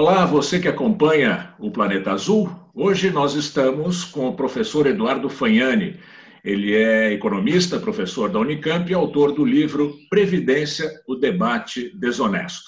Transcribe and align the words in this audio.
Olá, 0.00 0.24
você 0.24 0.58
que 0.58 0.66
acompanha 0.66 1.54
o 1.58 1.70
Planeta 1.70 2.12
Azul. 2.12 2.50
Hoje 2.74 3.10
nós 3.10 3.34
estamos 3.34 4.02
com 4.02 4.28
o 4.28 4.34
professor 4.34 4.86
Eduardo 4.86 5.28
Fagnani. 5.28 6.00
Ele 6.42 6.74
é 6.74 7.12
economista, 7.12 7.78
professor 7.78 8.30
da 8.30 8.38
Unicamp 8.38 8.90
e 8.90 8.94
autor 8.94 9.32
do 9.32 9.44
livro 9.44 9.94
Previdência, 10.08 10.90
o 11.06 11.14
debate 11.14 11.94
desonesto. 11.98 12.64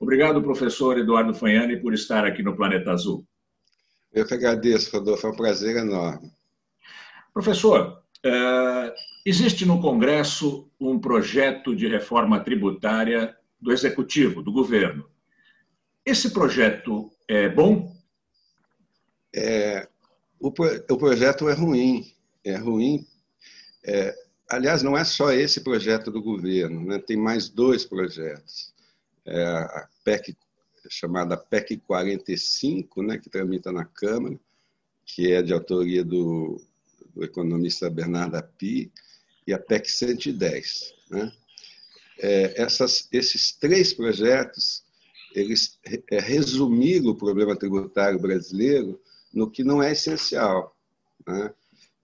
Obrigado, 0.00 0.42
professor 0.42 0.98
Eduardo 0.98 1.32
Fagnani, 1.32 1.76
por 1.76 1.94
estar 1.94 2.26
aqui 2.26 2.42
no 2.42 2.56
Planeta 2.56 2.90
Azul. 2.90 3.24
Eu 4.12 4.26
que 4.26 4.34
agradeço, 4.34 4.90
Rodolfo. 4.90 5.28
É 5.28 5.30
um 5.30 5.36
prazer 5.36 5.76
enorme. 5.76 6.32
Professor, 7.32 8.02
eh, 8.24 8.94
existe 9.24 9.64
no 9.64 9.80
Congresso 9.80 10.68
um 10.80 10.98
projeto 10.98 11.76
de 11.76 11.86
reforma 11.86 12.40
tributária 12.40 13.36
do 13.60 13.70
Executivo, 13.70 14.42
do 14.42 14.50
governo. 14.50 15.11
Esse 16.04 16.30
projeto 16.30 17.12
é 17.28 17.48
bom? 17.48 17.94
É, 19.34 19.88
o, 20.40 20.48
o 20.48 20.98
projeto 20.98 21.48
é 21.48 21.54
ruim. 21.54 22.12
É 22.44 22.56
ruim. 22.56 23.06
É, 23.84 24.14
aliás, 24.50 24.82
não 24.82 24.96
é 24.96 25.04
só 25.04 25.32
esse 25.32 25.60
projeto 25.60 26.10
do 26.10 26.20
governo, 26.20 26.84
né? 26.84 26.98
tem 26.98 27.16
mais 27.16 27.48
dois 27.48 27.84
projetos. 27.84 28.72
É, 29.24 29.44
a 29.44 29.88
PEC, 30.04 30.36
chamada 30.90 31.36
PEC 31.36 31.76
45, 31.78 33.02
né, 33.04 33.18
que 33.18 33.30
tramita 33.30 33.70
na 33.70 33.84
Câmara, 33.84 34.38
que 35.06 35.32
é 35.32 35.40
de 35.40 35.52
autoria 35.52 36.04
do, 36.04 36.60
do 37.14 37.24
economista 37.24 37.88
Bernardo 37.88 38.36
Api, 38.36 38.90
e 39.46 39.52
a 39.52 39.58
PEC 39.58 39.88
110. 39.88 40.94
Né? 41.10 41.32
É, 42.18 42.60
essas, 42.60 43.08
esses 43.12 43.52
três 43.52 43.92
projetos 43.92 44.84
eles 45.34 45.78
é, 46.10 46.20
resumiram 46.20 47.10
o 47.10 47.16
problema 47.16 47.56
tributário 47.56 48.18
brasileiro 48.20 49.00
no 49.32 49.50
que 49.50 49.64
não 49.64 49.82
é 49.82 49.92
essencial, 49.92 50.76
né? 51.26 51.52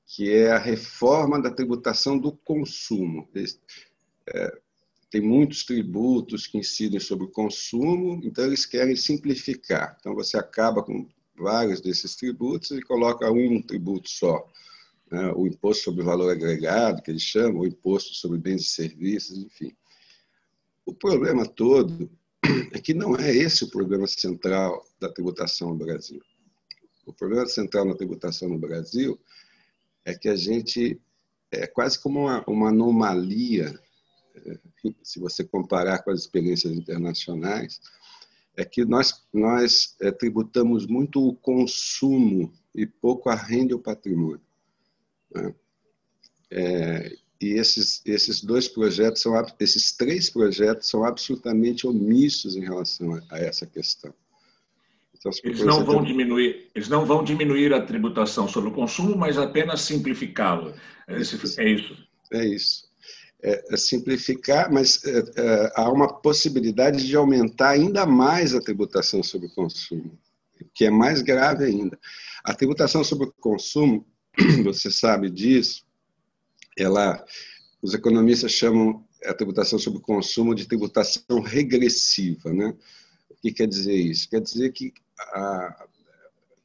que 0.06 0.30
é 0.32 0.52
a 0.52 0.58
reforma 0.58 1.40
da 1.40 1.50
tributação 1.50 2.18
do 2.18 2.32
consumo. 2.32 3.28
É, 4.26 4.58
tem 5.10 5.20
muitos 5.20 5.64
tributos 5.64 6.46
que 6.46 6.58
incidem 6.58 7.00
sobre 7.00 7.26
o 7.26 7.30
consumo, 7.30 8.20
então 8.24 8.44
eles 8.44 8.64
querem 8.64 8.96
simplificar. 8.96 9.96
Então 10.00 10.14
você 10.14 10.36
acaba 10.36 10.82
com 10.82 11.06
vários 11.36 11.80
desses 11.80 12.16
tributos 12.16 12.70
e 12.70 12.82
coloca 12.82 13.30
um 13.30 13.62
tributo 13.62 14.08
só. 14.08 14.46
Né? 15.10 15.32
O 15.34 15.46
imposto 15.46 15.84
sobre 15.84 16.02
valor 16.02 16.30
agregado, 16.30 17.02
que 17.02 17.10
eles 17.10 17.22
chamam, 17.22 17.60
o 17.60 17.66
imposto 17.66 18.14
sobre 18.14 18.38
bens 18.38 18.62
e 18.62 18.70
serviços, 18.70 19.38
enfim. 19.38 19.74
O 20.84 20.94
problema 20.94 21.46
todo 21.46 22.10
é 22.72 22.80
que 22.80 22.94
não 22.94 23.16
é 23.16 23.34
esse 23.34 23.64
o 23.64 23.70
problema 23.70 24.06
central 24.06 24.84
da 25.00 25.08
tributação 25.08 25.70
no 25.70 25.76
Brasil. 25.76 26.20
O 27.06 27.12
problema 27.12 27.46
central 27.46 27.84
na 27.84 27.94
tributação 27.94 28.48
no 28.48 28.58
Brasil 28.58 29.18
é 30.04 30.14
que 30.14 30.28
a 30.28 30.36
gente 30.36 31.00
é 31.50 31.66
quase 31.66 31.98
como 31.98 32.20
uma, 32.20 32.44
uma 32.46 32.68
anomalia, 32.68 33.78
se 35.02 35.18
você 35.18 35.42
comparar 35.42 36.02
com 36.02 36.10
as 36.10 36.20
experiências 36.20 36.72
internacionais, 36.72 37.80
é 38.56 38.64
que 38.64 38.84
nós, 38.84 39.24
nós 39.32 39.96
é, 40.00 40.10
tributamos 40.10 40.86
muito 40.86 41.26
o 41.26 41.34
consumo 41.34 42.52
e 42.74 42.86
pouco 42.86 43.30
a 43.30 43.34
renda 43.34 43.72
e 43.72 43.74
o 43.74 43.80
patrimônio. 43.80 44.42
Né? 45.34 45.54
É, 46.50 47.16
e 47.40 47.52
esses, 47.52 48.02
esses 48.04 48.42
dois 48.42 48.66
projetos, 48.66 49.22
são, 49.22 49.34
esses 49.60 49.92
três 49.92 50.28
projetos 50.28 50.88
são 50.88 51.04
absolutamente 51.04 51.86
omissos 51.86 52.56
em 52.56 52.60
relação 52.60 53.14
a, 53.14 53.22
a 53.30 53.38
essa 53.38 53.64
questão. 53.64 54.12
Então, 55.16 55.32
eles 55.42 55.62
não 55.62 55.84
vão 55.84 56.02
diminuir, 56.02 56.70
eles 56.74 56.88
não 56.88 57.04
vão 57.04 57.24
diminuir 57.24 57.72
a 57.72 57.80
tributação 57.80 58.46
sobre 58.46 58.70
o 58.70 58.72
consumo, 58.72 59.16
mas 59.16 59.36
apenas 59.36 59.82
simplificá-lo. 59.82 60.74
É 61.60 61.68
isso. 61.68 61.96
É 62.32 62.46
isso. 62.46 62.88
É, 63.42 63.64
é 63.70 63.76
simplificar, 63.76 64.72
mas 64.72 65.04
é, 65.04 65.18
é, 65.18 65.72
há 65.76 65.90
uma 65.90 66.12
possibilidade 66.20 67.06
de 67.06 67.16
aumentar 67.16 67.70
ainda 67.70 68.04
mais 68.04 68.54
a 68.54 68.60
tributação 68.60 69.22
sobre 69.22 69.46
o 69.46 69.54
consumo, 69.54 70.18
que 70.74 70.84
é 70.84 70.90
mais 70.90 71.22
grave 71.22 71.64
ainda. 71.64 71.98
A 72.44 72.54
tributação 72.54 73.02
sobre 73.02 73.28
o 73.28 73.34
consumo, 73.40 74.04
você 74.64 74.90
sabe 74.90 75.30
disso, 75.30 75.87
ela, 76.78 77.24
os 77.82 77.92
economistas 77.92 78.52
chamam 78.52 79.04
a 79.24 79.34
tributação 79.34 79.78
sobre 79.78 80.00
consumo 80.00 80.54
de 80.54 80.66
tributação 80.66 81.40
regressiva, 81.42 82.52
né? 82.52 82.74
O 83.28 83.34
que 83.34 83.52
quer 83.52 83.66
dizer 83.66 83.94
isso? 83.94 84.28
Quer 84.30 84.40
dizer 84.40 84.72
que 84.72 84.92
a, 85.18 85.86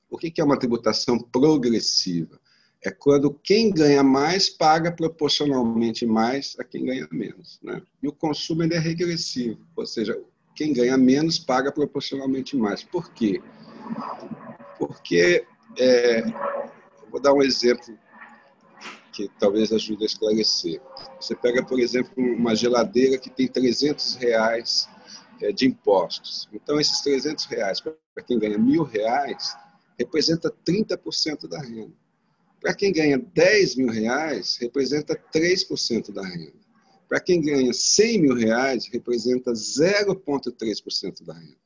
o 0.09 0.17
que 0.17 0.39
é 0.39 0.43
uma 0.43 0.57
tributação 0.57 1.17
progressiva? 1.19 2.39
É 2.85 2.91
quando 2.91 3.33
quem 3.33 3.71
ganha 3.71 4.03
mais 4.03 4.49
paga 4.49 4.91
proporcionalmente 4.91 6.05
mais 6.05 6.55
a 6.59 6.63
quem 6.63 6.85
ganha 6.85 7.07
menos. 7.11 7.59
Né? 7.63 7.81
E 8.01 8.07
o 8.07 8.11
consumo 8.11 8.61
ele 8.61 8.73
é 8.73 8.79
regressivo, 8.79 9.65
ou 9.75 9.85
seja, 9.85 10.21
quem 10.53 10.73
ganha 10.73 10.97
menos 10.97 11.39
paga 11.39 11.71
proporcionalmente 11.71 12.55
mais. 12.57 12.83
Por 12.83 13.11
quê? 13.13 13.41
Porque, 14.77 15.45
é, 15.77 16.23
vou 17.09 17.21
dar 17.21 17.33
um 17.33 17.41
exemplo 17.41 17.97
que 19.13 19.29
talvez 19.39 19.71
ajude 19.71 20.03
a 20.03 20.07
esclarecer. 20.07 20.81
Você 21.19 21.35
pega, 21.35 21.63
por 21.63 21.79
exemplo, 21.79 22.11
uma 22.17 22.55
geladeira 22.55 23.17
que 23.17 23.29
tem 23.29 23.47
300 23.47 24.15
reais 24.15 24.89
é, 25.41 25.51
de 25.51 25.67
impostos. 25.67 26.49
Então, 26.51 26.79
esses 26.79 27.01
300 27.01 27.45
reais, 27.45 27.79
para 27.79 28.23
quem 28.25 28.39
ganha 28.39 28.57
mil 28.57 28.83
reais, 28.83 29.55
representa 29.97 30.51
30% 30.67 31.47
da 31.47 31.61
renda. 31.61 31.93
Para 32.59 32.73
quem 32.73 32.91
ganha 32.91 33.19
10 33.19 33.75
mil 33.75 33.89
reais, 33.89 34.57
representa 34.59 35.15
3% 35.33 36.11
da 36.11 36.25
renda. 36.25 36.63
Para 37.07 37.19
quem 37.19 37.41
ganha 37.41 37.73
100 37.73 38.21
mil 38.21 38.33
reais, 38.33 38.87
representa 38.87 39.51
0,3% 39.51 41.23
da 41.23 41.33
renda. 41.33 41.62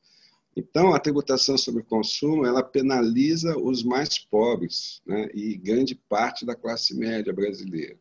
Então, 0.57 0.91
a 0.91 0.99
tributação 0.99 1.55
sobre 1.55 1.83
o 1.83 1.85
consumo 1.85 2.43
ela 2.43 2.63
penaliza 2.63 3.55
os 3.55 3.83
mais 3.83 4.17
pobres 4.17 5.03
né, 5.05 5.29
e 5.31 5.55
grande 5.55 5.93
parte 5.93 6.47
da 6.47 6.55
classe 6.55 6.97
média 6.97 7.31
brasileira. 7.31 7.95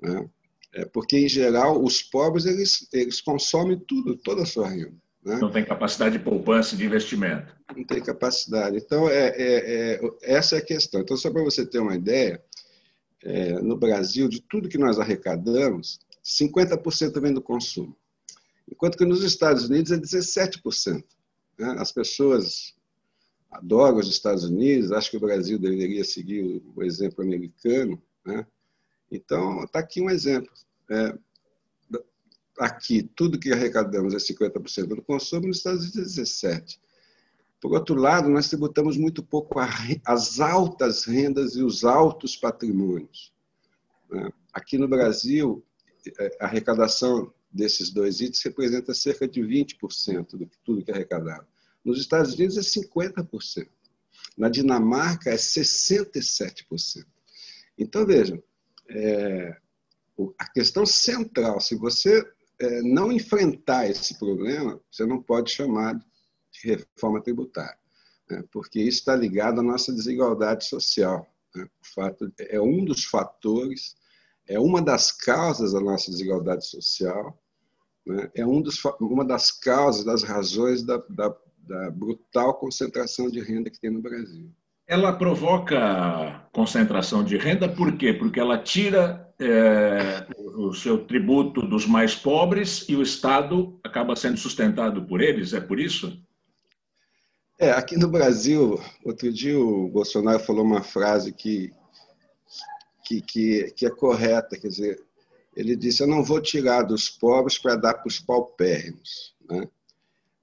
Né? 0.00 0.30
É 0.74 0.84
porque, 0.84 1.18
em 1.18 1.28
geral, 1.28 1.82
os 1.82 2.00
pobres 2.00 2.46
eles, 2.46 2.88
eles 2.92 3.20
consomem 3.20 3.76
tudo, 3.80 4.16
toda 4.16 4.42
a 4.42 4.46
sua 4.46 4.68
renda. 4.68 4.94
Né? 5.24 5.38
Não 5.40 5.50
tem 5.50 5.64
capacidade 5.64 6.16
de 6.16 6.22
poupança 6.22 6.76
de 6.76 6.84
investimento. 6.84 7.52
Não 7.76 7.82
tem 7.82 8.00
capacidade. 8.00 8.76
Então, 8.76 9.08
é, 9.08 9.30
é, 9.30 9.94
é 9.96 10.00
essa 10.22 10.54
é 10.54 10.58
a 10.60 10.64
questão. 10.64 11.00
Então, 11.00 11.16
só 11.16 11.32
para 11.32 11.42
você 11.42 11.66
ter 11.66 11.80
uma 11.80 11.96
ideia, 11.96 12.40
é, 13.24 13.54
no 13.60 13.76
Brasil, 13.76 14.28
de 14.28 14.40
tudo 14.40 14.68
que 14.68 14.78
nós 14.78 15.00
arrecadamos, 15.00 15.98
50% 16.24 17.20
vem 17.20 17.34
do 17.34 17.42
consumo. 17.42 17.96
Enquanto 18.70 18.96
que 18.96 19.04
nos 19.04 19.24
Estados 19.24 19.68
Unidos 19.68 19.90
é 19.90 19.96
17%. 19.96 21.02
Né? 21.62 21.76
As 21.78 21.92
pessoas 21.92 22.74
adoram 23.48 23.98
os 23.98 24.08
Estados 24.08 24.42
Unidos, 24.42 24.90
acham 24.90 25.12
que 25.12 25.16
o 25.16 25.20
Brasil 25.20 25.58
deveria 25.60 26.02
seguir 26.02 26.60
o 26.74 26.82
exemplo 26.82 27.22
americano. 27.22 28.02
Né? 28.24 28.44
Então, 29.08 29.62
está 29.62 29.78
aqui 29.78 30.00
um 30.00 30.10
exemplo. 30.10 30.50
É, 30.90 31.16
aqui, 32.58 33.04
tudo 33.14 33.38
que 33.38 33.52
arrecadamos 33.52 34.12
é 34.12 34.16
50% 34.16 34.88
do 34.88 35.02
consumo, 35.02 35.46
nos 35.46 35.58
Estados 35.58 35.82
Unidos 35.82 36.18
é 36.18 36.22
17%. 36.22 36.78
Por 37.60 37.72
outro 37.74 37.94
lado, 37.94 38.28
nós 38.28 38.48
tributamos 38.48 38.96
muito 38.96 39.22
pouco 39.22 39.60
as 40.04 40.40
altas 40.40 41.04
rendas 41.04 41.54
e 41.54 41.62
os 41.62 41.84
altos 41.84 42.36
patrimônios. 42.36 43.32
Né? 44.10 44.32
Aqui 44.52 44.76
no 44.76 44.88
Brasil, 44.88 45.64
é, 46.18 46.38
a 46.40 46.46
arrecadação 46.46 47.32
desses 47.52 47.90
dois 47.90 48.20
itens 48.20 48.42
representa 48.42 48.94
cerca 48.94 49.28
de 49.28 49.40
20% 49.42 50.36
de 50.36 50.48
tudo 50.64 50.82
que 50.82 50.90
é 50.90 50.94
arrecadado. 50.94 51.46
Nos 51.84 51.98
Estados 51.98 52.34
Unidos 52.34 52.56
é 52.56 52.60
50%. 52.60 53.68
Na 54.36 54.48
Dinamarca 54.48 55.30
é 55.30 55.36
67%. 55.36 57.06
Então, 57.76 58.06
vejam, 58.06 58.42
é, 58.88 59.56
a 60.38 60.48
questão 60.50 60.86
central, 60.86 61.60
se 61.60 61.74
você 61.74 62.24
é, 62.58 62.82
não 62.82 63.10
enfrentar 63.10 63.88
esse 63.88 64.18
problema, 64.18 64.80
você 64.90 65.04
não 65.04 65.22
pode 65.22 65.50
chamar 65.50 65.94
de 65.94 66.68
reforma 66.68 67.22
tributária, 67.22 67.78
né? 68.30 68.44
porque 68.52 68.78
isso 68.80 68.98
está 68.98 69.16
ligado 69.16 69.60
à 69.60 69.62
nossa 69.62 69.92
desigualdade 69.92 70.66
social. 70.66 71.26
Né? 71.54 71.68
Fato 71.94 72.32
é 72.38 72.60
um 72.60 72.84
dos 72.84 73.04
fatores, 73.04 73.96
é 74.46 74.58
uma 74.58 74.80
das 74.82 75.10
causas 75.10 75.72
da 75.72 75.80
nossa 75.80 76.10
desigualdade 76.10 76.66
social 76.66 77.38
né, 78.04 78.30
é 78.34 78.44
um 78.46 78.60
dos, 78.60 78.82
uma 79.00 79.24
das 79.24 79.50
causas, 79.50 80.04
das 80.04 80.22
razões 80.22 80.82
da, 80.82 80.96
da, 81.08 81.34
da 81.62 81.90
brutal 81.90 82.54
concentração 82.54 83.30
de 83.30 83.40
renda 83.40 83.70
que 83.70 83.80
tem 83.80 83.90
no 83.90 84.00
Brasil. 84.00 84.50
Ela 84.86 85.12
provoca 85.12 86.46
concentração 86.52 87.24
de 87.24 87.36
renda 87.36 87.68
por 87.68 87.96
quê? 87.96 88.12
Porque 88.12 88.40
ela 88.40 88.58
tira 88.58 89.32
é, 89.38 90.26
o 90.36 90.72
seu 90.74 91.06
tributo 91.06 91.62
dos 91.62 91.86
mais 91.86 92.14
pobres 92.14 92.86
e 92.88 92.96
o 92.96 93.02
Estado 93.02 93.78
acaba 93.82 94.16
sendo 94.16 94.36
sustentado 94.36 95.04
por 95.04 95.20
eles, 95.20 95.52
é 95.52 95.60
por 95.60 95.78
isso? 95.78 96.20
É, 97.58 97.70
aqui 97.70 97.96
no 97.96 98.08
Brasil, 98.08 98.80
outro 99.04 99.32
dia 99.32 99.58
o 99.58 99.88
Bolsonaro 99.88 100.40
falou 100.40 100.64
uma 100.64 100.82
frase 100.82 101.32
que, 101.32 101.72
que, 103.04 103.20
que, 103.20 103.72
que 103.76 103.86
é 103.86 103.90
correta, 103.90 104.58
quer 104.58 104.68
dizer, 104.68 105.00
ele 105.56 105.76
disse: 105.76 106.02
Eu 106.02 106.06
não 106.06 106.24
vou 106.24 106.40
tirar 106.40 106.82
dos 106.82 107.08
pobres 107.08 107.58
para 107.58 107.76
dar 107.76 107.94
para 107.94 108.08
os 108.08 108.18
paupérrimos. 108.18 109.34
Né? 109.48 109.68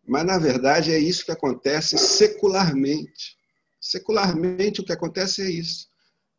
Mas, 0.10 0.26
na 0.26 0.40
verdade, 0.40 0.92
é 0.92 0.98
isso 0.98 1.24
que 1.24 1.32
acontece 1.32 1.96
secularmente. 1.96 3.38
Secularmente, 3.80 4.82
o 4.82 4.84
que 4.84 4.92
acontece 4.92 5.44
é 5.44 5.50
isso. 5.52 5.88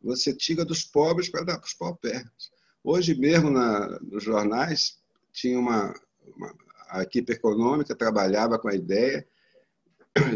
Você 0.02 0.34
tira 0.34 0.64
dos 0.64 0.82
pobres 0.82 1.28
para 1.28 1.44
dar 1.44 1.58
para 1.58 1.69
os 1.69 1.75
paupérrimos. 1.75 2.50
Hoje 2.82 3.14
mesmo, 3.14 3.49
na, 3.49 4.00
nos 4.00 4.25
jornais, 4.25 4.99
tinha 5.32 5.56
uma, 5.56 5.94
uma, 6.37 6.52
a 6.88 7.02
equipe 7.02 7.32
econômica 7.32 7.94
trabalhava 7.94 8.58
com 8.58 8.69
a 8.69 8.75
ideia 8.75 9.25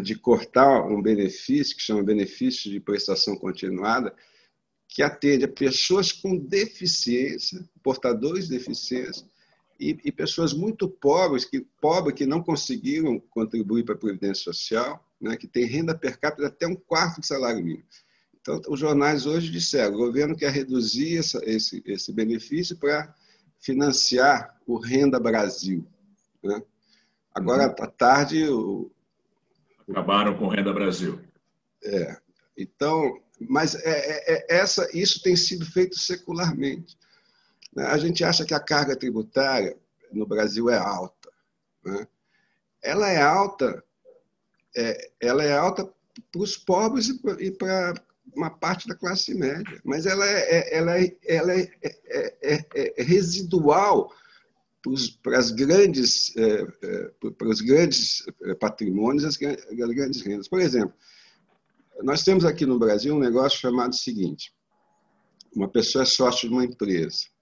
de 0.01 0.15
cortar 0.15 0.87
um 0.87 1.03
benefício, 1.03 1.77
que 1.77 1.83
chama 1.83 2.05
benefício 2.05 2.71
de 2.71 2.79
prestação 2.79 3.37
continuada, 3.37 4.15
que 4.87 5.03
atende 5.03 5.45
a 5.45 5.49
pessoas 5.49 6.13
com 6.13 6.37
deficiência, 6.37 7.69
portadores 7.83 8.47
de 8.47 8.57
deficiência, 8.57 9.27
e, 9.79 9.99
e 10.05 10.13
pessoas 10.13 10.53
muito 10.53 10.89
pobres, 10.89 11.45
que, 11.45 11.61
pobres 11.81 12.15
que 12.15 12.27
não 12.27 12.43
conseguiram 12.43 13.19
contribuir 13.31 13.85
para 13.85 13.95
a 13.95 13.99
Previdência 13.99 14.45
Social, 14.45 15.05
né, 15.21 15.37
que 15.37 15.47
tem 15.47 15.65
renda 15.65 15.97
per 15.97 16.19
capita 16.19 16.49
até 16.49 16.67
um 16.67 16.77
quarto 16.77 17.21
de 17.21 17.27
salário 17.27 17.65
mínimo. 17.65 17.85
Então, 18.41 18.61
os 18.69 18.79
jornais 18.79 19.25
hoje 19.25 19.51
disseram: 19.51 19.95
o 19.95 19.99
governo 19.99 20.37
quer 20.37 20.53
reduzir 20.53 21.19
essa, 21.19 21.41
esse, 21.45 21.83
esse 21.87 22.13
benefício 22.13 22.77
para 22.77 23.15
financiar 23.59 24.55
o 24.67 24.77
Renda 24.77 25.19
Brasil. 25.19 25.87
Né? 26.43 26.63
Agora, 27.35 27.67
uhum. 27.67 27.85
à 27.85 27.87
tarde. 27.87 28.47
O... 28.49 28.91
Acabaram 29.89 30.37
com 30.37 30.45
o 30.45 30.51
Renda 30.51 30.73
Brasil. 30.73 31.19
É. 31.83 32.17
Então, 32.57 33.19
mas 33.41 33.75
é, 33.75 33.81
é, 33.91 34.35
é, 34.35 34.57
essa, 34.59 34.89
isso 34.97 35.23
tem 35.23 35.35
sido 35.35 35.65
feito 35.67 35.99
secularmente. 35.99 36.97
Né? 37.75 37.85
A 37.85 37.99
gente 37.99 38.23
acha 38.23 38.45
que 38.45 38.55
a 38.55 38.61
carga 38.61 38.97
tributária 38.97 39.77
no 40.13 40.27
Brasil 40.27 40.71
é 40.71 40.79
alta. 40.79 41.31
Né? 41.85 42.07
Ela 42.83 43.11
é 43.11 43.21
alta, 43.21 43.83
é, 44.77 45.11
ela 45.21 45.43
é 45.43 45.57
alta 45.57 45.85
para 46.31 46.41
os 46.41 46.57
pobres 46.57 47.09
e 47.09 47.51
para 47.51 47.95
uma 48.35 48.51
parte 48.51 48.89
da 48.89 48.95
classe 48.95 49.35
média, 49.35 49.81
mas 49.85 50.07
ela 50.07 50.25
é, 50.27 50.41
é 50.41 50.77
ela 50.77 50.99
é, 50.99 51.17
ela 51.27 51.53
é, 51.53 51.71
é, 52.43 52.95
é 52.97 53.03
residual 53.03 54.13
para 55.23 55.39
as 55.39 55.51
grandes 55.51 56.35
para 57.39 57.49
os 57.49 57.61
grandes 57.63 58.23
patrimônios, 58.61 59.25
as 59.25 59.37
grandes 59.37 60.21
rendas. 60.21 60.47
Por 60.47 60.61
exemplo, 60.61 60.95
nós 62.03 62.23
temos 62.23 62.45
aqui 62.45 62.67
no 62.67 62.79
Brasil 62.79 63.15
um 63.15 63.19
negócio 63.19 63.59
chamado 63.59 63.95
seguinte: 63.95 64.55
uma 65.55 65.69
pessoa 65.69 66.03
é 66.03 66.07
sócio 66.07 66.49
de 66.49 66.55
uma 66.55 66.65
empresa 66.65 67.34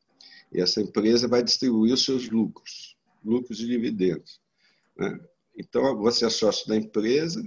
e 0.52 0.60
essa 0.60 0.80
empresa 0.80 1.26
vai 1.26 1.42
distribuir 1.42 1.94
os 1.94 2.04
seus 2.04 2.28
lucros, 2.28 2.96
lucros 3.24 3.60
e 3.60 3.66
dividendos. 3.66 4.40
Né? 4.96 5.18
Então, 5.56 5.96
você 5.96 6.26
é 6.26 6.30
sócio 6.30 6.68
da 6.68 6.76
empresa, 6.76 7.42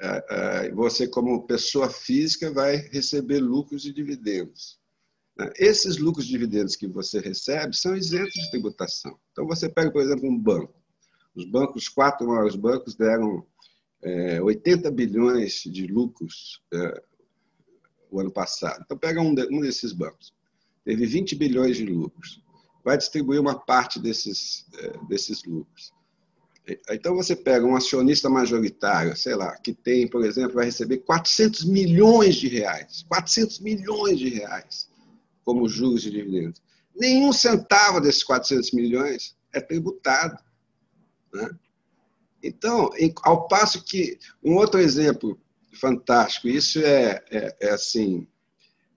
é, 0.00 0.24
é, 0.30 0.72
você, 0.72 1.06
como 1.06 1.46
pessoa 1.46 1.90
física, 1.90 2.50
vai 2.50 2.76
receber 2.76 3.40
lucros 3.40 3.84
e 3.84 3.92
dividendos. 3.92 4.78
Né? 5.36 5.50
Esses 5.56 5.98
lucros 5.98 6.26
e 6.26 6.30
dividendos 6.30 6.76
que 6.76 6.88
você 6.88 7.20
recebe 7.20 7.76
são 7.76 7.94
isentos 7.94 8.32
de 8.32 8.50
tributação. 8.50 9.18
Então, 9.32 9.46
você 9.46 9.68
pega, 9.68 9.90
por 9.90 10.02
exemplo, 10.02 10.28
um 10.28 10.38
banco. 10.38 10.74
Os 11.34 11.44
bancos, 11.44 11.82
os 11.82 11.88
quatro 11.88 12.26
maiores 12.26 12.56
bancos, 12.56 12.94
deram 12.94 13.46
é, 14.02 14.40
80 14.40 14.90
bilhões 14.90 15.62
de 15.64 15.86
lucros 15.86 16.62
é, 16.72 17.02
o 18.10 18.18
ano 18.18 18.32
passado. 18.32 18.82
Então, 18.82 18.96
pega 18.96 19.20
um 19.20 19.60
desses 19.60 19.92
bancos 19.92 20.32
teve 20.84 21.06
20 21.06 21.34
bilhões 21.36 21.76
de 21.76 21.86
lucros. 21.86 22.42
Vai 22.84 22.96
distribuir 22.96 23.40
uma 23.40 23.58
parte 23.58 23.98
desses, 23.98 24.66
é, 24.78 24.92
desses 25.08 25.44
lucros. 25.44 25.92
Então, 26.88 27.16
você 27.16 27.34
pega 27.34 27.66
um 27.66 27.74
acionista 27.74 28.28
majoritário, 28.28 29.16
sei 29.16 29.34
lá, 29.34 29.56
que 29.56 29.72
tem, 29.72 30.06
por 30.06 30.24
exemplo, 30.24 30.54
vai 30.54 30.66
receber 30.66 30.98
400 30.98 31.64
milhões 31.64 32.36
de 32.36 32.48
reais. 32.48 33.04
400 33.08 33.58
milhões 33.60 34.18
de 34.18 34.28
reais 34.28 34.88
como 35.44 35.68
juros 35.68 36.02
de 36.02 36.10
dividendos. 36.10 36.62
Nenhum 36.94 37.32
centavo 37.32 38.00
desses 38.00 38.22
400 38.22 38.72
milhões 38.72 39.36
é 39.52 39.60
tributado. 39.60 40.38
Né? 41.32 41.50
Então, 42.42 42.90
ao 43.22 43.48
passo 43.48 43.82
que, 43.82 44.18
um 44.42 44.54
outro 44.54 44.80
exemplo 44.80 45.38
fantástico, 45.72 46.48
isso 46.48 46.78
é, 46.80 47.22
é, 47.30 47.56
é 47.60 47.70
assim, 47.70 48.26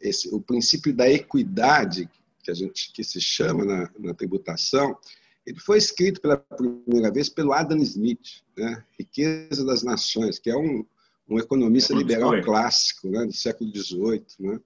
esse, 0.04 0.34
o 0.34 0.42
princípio 0.42 0.94
da 0.94 1.10
equidade, 1.10 2.10
que 2.44 2.52
a 2.52 2.54
gente 2.54 2.92
que 2.92 3.04
se 3.04 3.22
chama 3.22 3.64
na, 3.64 3.90
na 3.98 4.14
tributação, 4.14 4.98
ele 5.46 5.60
foi 5.60 5.78
escrito 5.78 6.22
pela 6.22 6.38
primeira 6.38 7.12
vez 7.12 7.30
pelo 7.30 7.54
Adam 7.54 7.78
Smith, 7.80 8.42
né? 8.56 8.84
Riqueza 8.98 9.66
das 9.66 9.84
Nações, 9.84 10.40
que 10.40 10.50
é 10.50 10.56
um, 10.56 10.86
um 11.28 11.40
economista 11.40 11.94
liberal 11.94 12.42
clássico 12.44 13.10
né? 13.10 13.26
do 13.26 13.34
século 13.34 13.70
XVIII. 13.76 14.26
Né? 14.40 14.60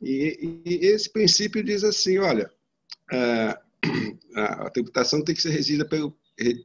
E, 0.00 0.60
e, 0.66 0.86
esse 0.86 1.10
princípio 1.10 1.62
diz 1.62 1.84
assim, 1.84 2.18
olha, 2.18 2.50
a, 4.36 4.66
a, 4.66 4.70
tributação 4.70 5.22
tem 5.22 5.34
que 5.34 5.42
ser 5.42 5.50
regida 5.50 5.86
pelo, 5.86 6.14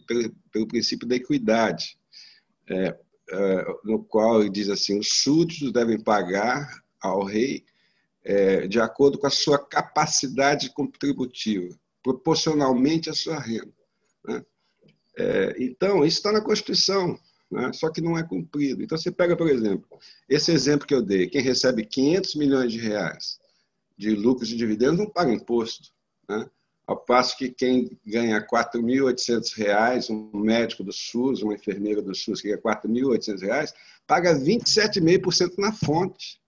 pelo, 0.07 0.35
pelo 0.51 0.67
princípio 0.67 1.07
da 1.07 1.15
equidade, 1.15 1.97
é, 2.67 2.97
é, 3.31 3.65
no 3.83 4.03
qual 4.03 4.41
ele 4.41 4.49
diz 4.49 4.69
assim, 4.69 4.99
os 4.99 5.21
súditos 5.21 5.71
devem 5.71 5.99
pagar 5.99 6.83
ao 7.01 7.23
rei 7.23 7.63
é, 8.23 8.67
de 8.67 8.79
acordo 8.79 9.17
com 9.17 9.27
a 9.27 9.31
sua 9.31 9.57
capacidade 9.57 10.71
contributiva, 10.71 11.77
proporcionalmente 12.03 13.09
à 13.09 13.13
sua 13.13 13.39
renda. 13.39 13.73
Né? 14.25 14.45
É, 15.17 15.55
então, 15.59 16.05
isso 16.05 16.17
está 16.17 16.31
na 16.31 16.41
Constituição, 16.41 17.17
né? 17.51 17.71
só 17.73 17.89
que 17.89 18.01
não 18.01 18.17
é 18.17 18.23
cumprido. 18.23 18.83
Então, 18.83 18.97
você 18.97 19.11
pega, 19.11 19.35
por 19.35 19.49
exemplo, 19.49 19.87
esse 20.27 20.51
exemplo 20.51 20.87
que 20.87 20.93
eu 20.93 21.01
dei: 21.01 21.27
quem 21.27 21.41
recebe 21.41 21.85
500 21.85 22.35
milhões 22.35 22.71
de 22.71 22.79
reais 22.79 23.39
de 23.97 24.11
lucros 24.15 24.49
e 24.49 24.55
dividendos 24.55 24.97
não 24.97 25.09
paga 25.09 25.33
imposto. 25.33 25.89
Né? 26.27 26.49
Ao 26.87 26.97
passo 26.97 27.37
que 27.37 27.49
quem 27.49 27.99
ganha 28.05 28.39
R$ 28.39 28.47
4.800, 28.47 30.09
um 30.09 30.39
médico 30.39 30.83
do 30.83 30.93
SUS, 30.93 31.43
uma 31.43 31.53
enfermeira 31.53 32.01
do 32.01 32.15
SUS 32.15 32.41
que 32.41 32.47
ganha 32.47 32.61
R$ 32.63 32.63
4.800, 32.63 33.73
paga 34.07 34.33
27,5% 34.33 35.57
na 35.57 35.73
fonte. 35.73 36.39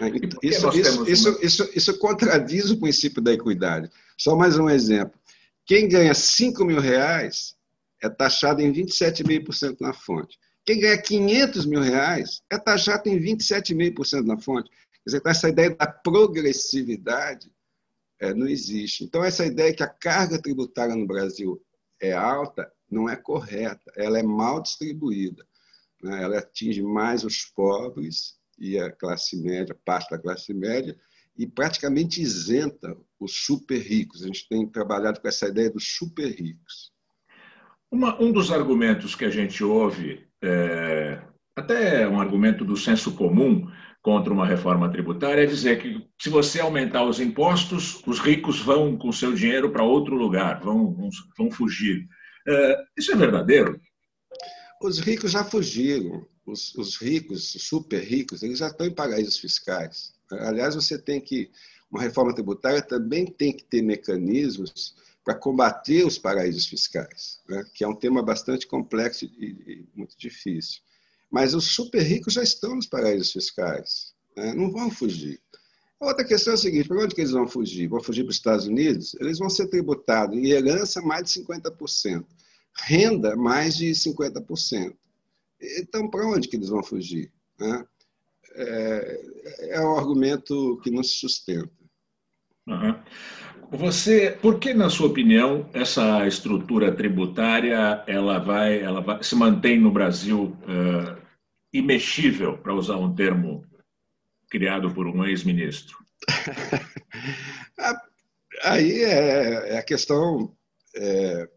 Né? 0.00 0.12
Isso, 0.42 0.68
isso, 0.70 1.10
isso, 1.10 1.38
isso, 1.42 1.70
isso 1.74 1.98
contradiz 1.98 2.70
o 2.70 2.78
princípio 2.78 3.22
da 3.22 3.32
equidade. 3.32 3.90
Só 4.16 4.36
mais 4.36 4.58
um 4.58 4.68
exemplo. 4.68 5.18
Quem 5.66 5.88
ganha 5.88 6.14
5 6.14 6.64
mil 6.64 6.80
reais 6.80 7.54
é 8.02 8.08
taxado 8.08 8.62
em 8.62 8.72
27,5% 8.72 9.76
na 9.80 9.92
fonte. 9.92 10.38
Quem 10.64 10.80
ganha 10.80 11.00
500 11.00 11.66
mil 11.66 11.80
reais 11.80 12.42
é 12.50 12.58
taxado 12.58 13.08
em 13.08 13.18
27,5% 13.18 14.24
na 14.24 14.38
fonte. 14.38 14.70
Quer 14.70 15.02
dizer, 15.06 15.18
então 15.18 15.30
essa 15.30 15.48
ideia 15.48 15.70
da 15.74 15.86
progressividade 15.86 17.50
é, 18.20 18.34
não 18.34 18.48
existe. 18.48 19.04
Então, 19.04 19.22
essa 19.24 19.46
ideia 19.46 19.74
que 19.74 19.82
a 19.82 19.88
carga 19.88 20.40
tributária 20.40 20.94
no 20.94 21.06
Brasil 21.06 21.60
é 22.00 22.12
alta 22.12 22.70
não 22.90 23.08
é 23.08 23.16
correta, 23.16 23.92
ela 23.96 24.18
é 24.18 24.22
mal 24.22 24.62
distribuída. 24.62 25.46
Né? 26.02 26.22
Ela 26.22 26.38
atinge 26.38 26.82
mais 26.82 27.24
os 27.24 27.44
pobres 27.44 28.37
e 28.58 28.78
a 28.78 28.90
classe 28.90 29.40
média, 29.42 29.76
parte 29.84 30.10
da 30.10 30.18
classe 30.18 30.52
média, 30.52 30.96
e 31.36 31.46
praticamente 31.46 32.20
isenta 32.20 32.96
os 33.20 33.44
super 33.44 33.78
ricos. 33.78 34.22
A 34.22 34.26
gente 34.26 34.48
tem 34.48 34.66
trabalhado 34.66 35.20
com 35.20 35.28
essa 35.28 35.46
ideia 35.46 35.70
dos 35.70 35.96
super 35.96 36.28
ricos. 36.28 36.92
Uma, 37.90 38.20
um 38.20 38.32
dos 38.32 38.50
argumentos 38.50 39.14
que 39.14 39.24
a 39.24 39.30
gente 39.30 39.62
ouve, 39.62 40.26
é, 40.42 41.22
até 41.56 42.06
um 42.08 42.20
argumento 42.20 42.64
do 42.64 42.76
senso 42.76 43.14
comum 43.14 43.70
contra 44.02 44.32
uma 44.32 44.46
reforma 44.46 44.90
tributária, 44.90 45.42
é 45.42 45.46
dizer 45.46 45.80
que 45.80 46.06
se 46.20 46.28
você 46.28 46.60
aumentar 46.60 47.04
os 47.04 47.20
impostos, 47.20 48.02
os 48.06 48.18
ricos 48.18 48.60
vão 48.60 48.96
com 48.96 49.12
seu 49.12 49.32
dinheiro 49.32 49.70
para 49.70 49.82
outro 49.82 50.14
lugar, 50.14 50.60
vão, 50.60 51.10
vão 51.36 51.50
fugir. 51.50 52.06
É, 52.46 52.84
isso 52.96 53.12
é 53.12 53.16
verdadeiro? 53.16 53.80
Os 54.80 54.98
ricos 54.98 55.32
já 55.32 55.44
fugiram 55.44 56.26
os, 56.46 56.74
os 56.74 56.96
ricos, 56.96 57.54
os 57.54 57.62
super 57.62 58.02
ricos, 58.02 58.42
eles 58.42 58.58
já 58.58 58.68
estão 58.68 58.86
em 58.86 58.94
paraísos 58.94 59.38
fiscais. 59.38 60.12
Aliás, 60.30 60.74
você 60.74 60.98
tem 60.98 61.20
que. 61.20 61.50
Uma 61.90 62.02
reforma 62.02 62.34
tributária 62.34 62.82
também 62.82 63.24
tem 63.24 63.50
que 63.50 63.64
ter 63.64 63.80
mecanismos 63.80 64.94
para 65.24 65.34
combater 65.34 66.06
os 66.06 66.18
paraísos 66.18 66.66
fiscais, 66.66 67.40
né? 67.48 67.64
que 67.74 67.82
é 67.82 67.88
um 67.88 67.94
tema 67.94 68.22
bastante 68.22 68.66
complexo 68.66 69.24
e, 69.24 69.46
e, 69.46 69.86
muito 69.94 70.14
difícil. 70.18 70.80
Mas 71.30 71.54
os 71.54 71.64
super 71.64 72.02
ricos 72.02 72.34
já 72.34 72.42
estão 72.42 72.74
nos 72.74 72.86
paraísos 72.86 73.32
fiscais, 73.32 74.12
né? 74.36 74.52
não 74.54 74.70
vão 74.70 74.90
fugir. 74.90 75.40
A 76.00 76.06
outra 76.06 76.24
questão 76.24 76.52
é 76.52 76.54
a 76.54 76.58
seguinte: 76.58 76.88
para 76.88 77.02
onde 77.02 77.14
que 77.14 77.20
eles 77.22 77.32
vão 77.32 77.48
fugir? 77.48 77.88
Vão 77.88 78.02
fugir 78.02 78.22
para 78.22 78.30
os 78.30 78.36
Estados 78.36 78.66
Unidos? 78.66 79.14
Eles 79.20 79.38
vão 79.38 79.50
ser 79.50 79.66
tributados 79.68 80.36
em 80.36 80.46
herança 80.46 81.00
mais 81.00 81.24
de 81.24 81.40
50%, 81.42 82.24
renda 82.84 83.36
mais 83.36 83.76
de 83.76 83.90
50%. 83.90 84.94
Então, 85.78 86.08
para 86.08 86.26
onde 86.26 86.48
que 86.48 86.56
eles 86.56 86.68
vão 86.68 86.82
fugir? 86.82 87.32
Né? 87.58 87.84
É, 88.54 89.20
é 89.70 89.80
um 89.80 89.96
argumento 89.96 90.80
que 90.82 90.90
não 90.90 91.02
se 91.02 91.14
sustenta. 91.14 91.70
Uhum. 92.66 92.94
Você, 93.70 94.30
por 94.40 94.58
que, 94.58 94.72
na 94.72 94.88
sua 94.88 95.08
opinião, 95.08 95.68
essa 95.72 96.26
estrutura 96.26 96.94
tributária 96.94 98.02
ela 98.06 98.38
vai, 98.38 98.80
ela 98.80 99.00
vai, 99.00 99.22
se 99.22 99.34
mantém 99.34 99.78
no 99.78 99.90
Brasil 99.90 100.56
uh, 100.62 101.20
imexível, 101.72 102.56
para 102.58 102.74
usar 102.74 102.96
um 102.96 103.14
termo 103.14 103.64
criado 104.50 104.90
por 104.94 105.06
um 105.06 105.24
ex-ministro? 105.24 105.98
Aí 108.64 109.02
é, 109.04 109.74
é, 109.74 109.78
a 109.78 109.82
questão 109.82 110.56
é, 110.96 111.48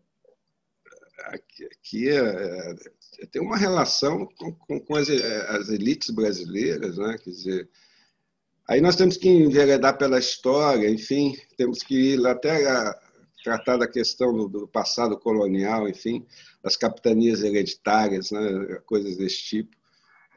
aqui 1.28 2.10
é, 2.10 2.76
é, 3.20 3.26
tem 3.32 3.42
uma 3.42 3.58
relação 3.58 4.28
com, 4.38 4.54
com, 4.54 4.80
com 4.80 4.96
as, 4.96 5.10
as, 5.10 5.70
elites 5.70 6.10
brasileiras, 6.10 6.98
né? 6.98 7.18
Quer 7.24 7.30
dizer, 7.30 7.70
aí 8.68 8.82
nós 8.82 8.96
temos 8.96 9.18
que 9.18 9.30
enveredar 9.30 9.98
pela 9.98 10.20
história, 10.20 10.90
enfim, 10.90 11.38
temos 11.58 11.84
que 11.84 12.14
ir 12.14 12.28
até 12.28 12.70
a, 12.70 13.00
tratar 13.44 13.78
da 13.78 13.88
questão 13.88 14.34
do, 14.34 14.48
do, 14.48 14.68
passado 14.68 15.18
colonial, 15.18 15.88
enfim, 15.88 16.26
das 16.64 16.78
capitanias 16.78 17.44
hereditárias, 17.44 18.32
né? 18.32 18.80
coisas 18.86 19.18
desse 19.18 19.44
tipo. 19.44 19.82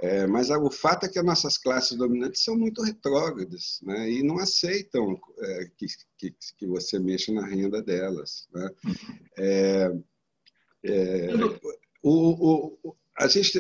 É, 0.00 0.26
mas 0.26 0.50
o 0.50 0.70
fato 0.70 1.06
é 1.06 1.08
que 1.08 1.18
as 1.18 1.24
nossas 1.24 1.56
classes 1.56 1.96
dominantes 1.96 2.42
são 2.42 2.56
muito 2.56 2.82
retrógradas 2.82 3.80
né? 3.82 4.10
e 4.10 4.22
não 4.22 4.38
aceitam 4.38 5.18
é, 5.38 5.70
que, 5.76 5.86
que, 6.18 6.34
que, 6.58 6.66
você 6.66 6.98
mexa 6.98 7.32
na 7.32 7.46
renda 7.46 7.80
delas. 7.80 8.48
Né? 8.52 8.70
É, 9.38 9.92
é 10.84 11.30
o, 12.02 12.76
o, 12.84 12.94
a, 13.18 13.26
gente, 13.26 13.58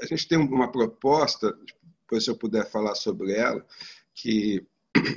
a 0.00 0.06
gente 0.06 0.26
tem 0.26 0.36
uma 0.36 0.72
proposta, 0.72 1.56
depois 2.02 2.24
se 2.24 2.30
eu 2.30 2.36
puder 2.36 2.68
falar 2.68 2.96
sobre 2.96 3.32
ela, 3.32 3.64
que 4.12 4.66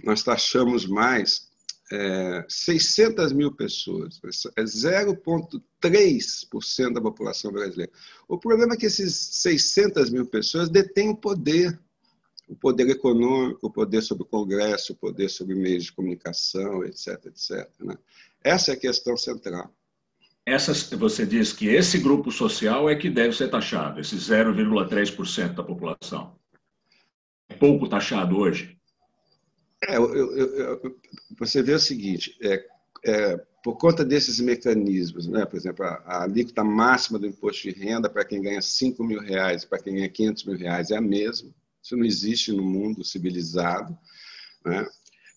nós 0.03 0.21
taxamos 0.23 0.85
mais 0.85 1.47
é, 1.91 2.45
600 2.47 3.33
mil 3.33 3.51
pessoas, 3.55 4.21
é 4.55 4.63
0,3% 4.63 6.93
da 6.93 7.01
população 7.01 7.51
brasileira. 7.51 7.91
O 8.27 8.37
problema 8.37 8.75
é 8.75 8.77
que 8.77 8.85
esses 8.85 9.15
600 9.15 10.11
mil 10.11 10.27
pessoas 10.27 10.69
detêm 10.69 11.09
o 11.09 11.17
poder, 11.17 11.79
o 12.47 12.55
poder 12.55 12.87
econômico, 12.89 13.65
o 13.67 13.71
poder 13.71 14.03
sobre 14.03 14.23
o 14.23 14.27
Congresso, 14.27 14.93
o 14.93 14.95
poder 14.95 15.29
sobre 15.29 15.55
meios 15.55 15.85
de 15.85 15.93
comunicação, 15.93 16.85
etc, 16.85 17.25
etc. 17.25 17.67
Né? 17.79 17.97
Essa 18.43 18.71
é 18.71 18.75
a 18.75 18.79
questão 18.79 19.17
central. 19.17 19.73
Essas, 20.47 20.89
você 20.91 21.25
diz 21.25 21.51
que 21.51 21.67
esse 21.67 21.97
grupo 21.97 22.31
social 22.31 22.89
é 22.89 22.95
que 22.95 23.09
deve 23.09 23.35
ser 23.35 23.49
taxado, 23.49 23.99
esse 23.99 24.15
0,3% 24.15 25.53
da 25.53 25.61
população. 25.61 26.39
É 27.49 27.53
pouco 27.53 27.89
taxado 27.89 28.37
hoje? 28.37 28.79
É, 29.83 29.97
eu, 29.97 30.15
eu, 30.15 30.55
eu, 30.55 30.99
você 31.37 31.61
vê 31.61 31.73
o 31.73 31.79
seguinte, 31.79 32.33
é, 32.41 32.65
é, 33.03 33.37
por 33.61 33.77
conta 33.77 34.05
desses 34.05 34.39
mecanismos, 34.39 35.27
né, 35.27 35.45
por 35.45 35.57
exemplo, 35.57 35.83
a, 35.83 36.01
a 36.05 36.23
alíquota 36.23 36.63
máxima 36.63 37.19
do 37.19 37.27
imposto 37.27 37.63
de 37.63 37.77
renda 37.77 38.09
para 38.09 38.23
quem 38.23 38.41
ganha 38.41 38.61
5 38.61 39.03
mil 39.03 39.19
reais 39.19 39.65
para 39.65 39.79
quem 39.79 39.95
ganha 39.95 40.07
500 40.07 40.45
mil 40.45 40.57
reais 40.57 40.91
é 40.91 40.95
a 40.95 41.01
mesma, 41.01 41.53
isso 41.83 41.97
não 41.97 42.05
existe 42.05 42.53
no 42.53 42.63
mundo 42.63 43.03
civilizado. 43.03 43.97
Né? 44.65 44.87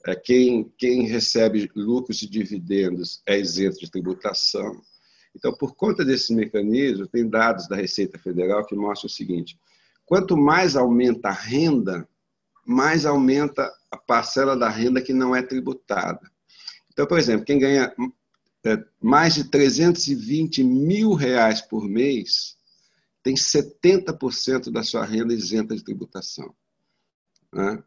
É, 0.06 0.14
quem, 0.14 0.72
quem 0.78 1.08
recebe 1.08 1.68
lucros 1.74 2.22
e 2.22 2.30
dividendos 2.30 3.20
é 3.26 3.36
isento 3.36 3.80
de 3.80 3.90
tributação. 3.90 4.80
Então, 5.34 5.52
por 5.52 5.74
conta 5.74 6.04
desses 6.04 6.30
mecanismos, 6.30 7.08
tem 7.08 7.28
dados 7.28 7.68
da 7.68 7.76
Receita 7.76 8.18
Federal 8.18 8.64
que 8.66 8.74
mostram 8.74 9.06
o 9.06 9.12
seguinte: 9.12 9.58
quanto 10.04 10.36
mais 10.36 10.76
aumenta 10.76 11.28
a 11.28 11.32
renda, 11.32 12.08
mais 12.66 13.06
aumenta 13.06 13.70
a 13.90 13.96
parcela 13.96 14.56
da 14.56 14.68
renda 14.68 15.00
que 15.00 15.12
não 15.12 15.34
é 15.34 15.42
tributada. 15.42 16.20
Então, 16.92 17.06
por 17.06 17.18
exemplo, 17.18 17.44
quem 17.44 17.58
ganha 17.58 17.92
é, 18.64 18.84
mais 19.00 19.34
de 19.34 19.44
320 19.44 20.62
mil 20.62 21.14
reais 21.14 21.60
por 21.60 21.88
mês 21.88 22.58
tem 23.22 23.34
70% 23.34 24.70
da 24.70 24.82
sua 24.82 25.04
renda 25.04 25.32
isenta 25.32 25.74
de 25.74 25.84
tributação. 25.84 26.54
Né? 27.52 27.82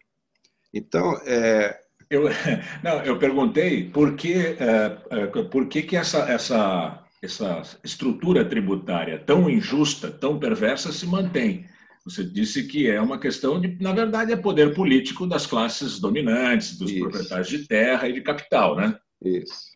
Então, 0.74 1.20
é... 1.26 1.82
eu, 2.10 2.24
não, 2.84 3.04
eu 3.04 3.18
perguntei 3.20 3.90
por 3.90 4.16
que, 4.16 4.34
é, 4.34 4.98
é, 5.10 5.44
por 5.44 5.68
que, 5.68 5.84
que 5.84 5.96
essa, 5.96 6.30
essa, 6.30 7.03
essa 7.24 7.62
estrutura 7.84 8.44
tributária 8.44 9.18
tão 9.18 9.50
injusta, 9.50 10.12
tão 10.12 10.38
perversa 10.38 10.92
se 10.92 11.06
mantém. 11.06 11.66
Você 12.04 12.22
disse 12.22 12.64
que 12.64 12.90
é 12.90 13.00
uma 13.00 13.18
questão 13.18 13.62
de, 13.62 13.82
na 13.82 13.94
verdade, 13.94 14.34
é 14.34 14.36
poder 14.36 14.74
político 14.74 15.26
das 15.26 15.48
classes 15.48 16.00
dominantes, 16.00 16.78
dos 16.78 16.92
Isso. 16.92 17.00
proprietários 17.00 17.48
de 17.48 17.66
terra 17.66 18.10
e 18.10 18.14
de 18.14 18.22
capital, 18.22 18.76
né? 18.76 19.00
Isso. 19.24 19.72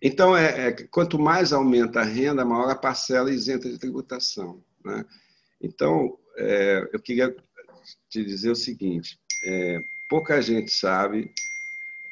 Então, 0.00 0.36
é, 0.36 0.68
é, 0.68 0.72
quanto 0.90 1.18
mais 1.18 1.54
aumenta 1.54 2.00
a 2.00 2.04
renda, 2.04 2.44
maior 2.44 2.70
a 2.70 2.76
parcela 2.76 3.32
isenta 3.32 3.68
de 3.70 3.78
tributação. 3.78 4.62
Né? 4.84 5.04
Então, 5.60 6.18
é, 6.36 6.86
eu 6.92 7.00
queria 7.00 7.34
te 8.10 8.22
dizer 8.22 8.50
o 8.50 8.56
seguinte: 8.56 9.18
é, 9.46 9.80
pouca 10.08 10.40
gente 10.42 10.70
sabe, 10.70 11.32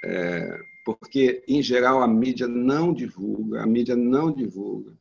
é, 0.03 0.61
porque, 0.87 1.45
em 1.47 1.61
geral, 1.61 2.01
a 2.01 2.09
mídia 2.09 2.47
não 2.47 2.95
divulga, 2.95 3.63
a 3.63 3.67
mídia 3.67 3.97
não 3.97 4.33
divulga 4.33 4.97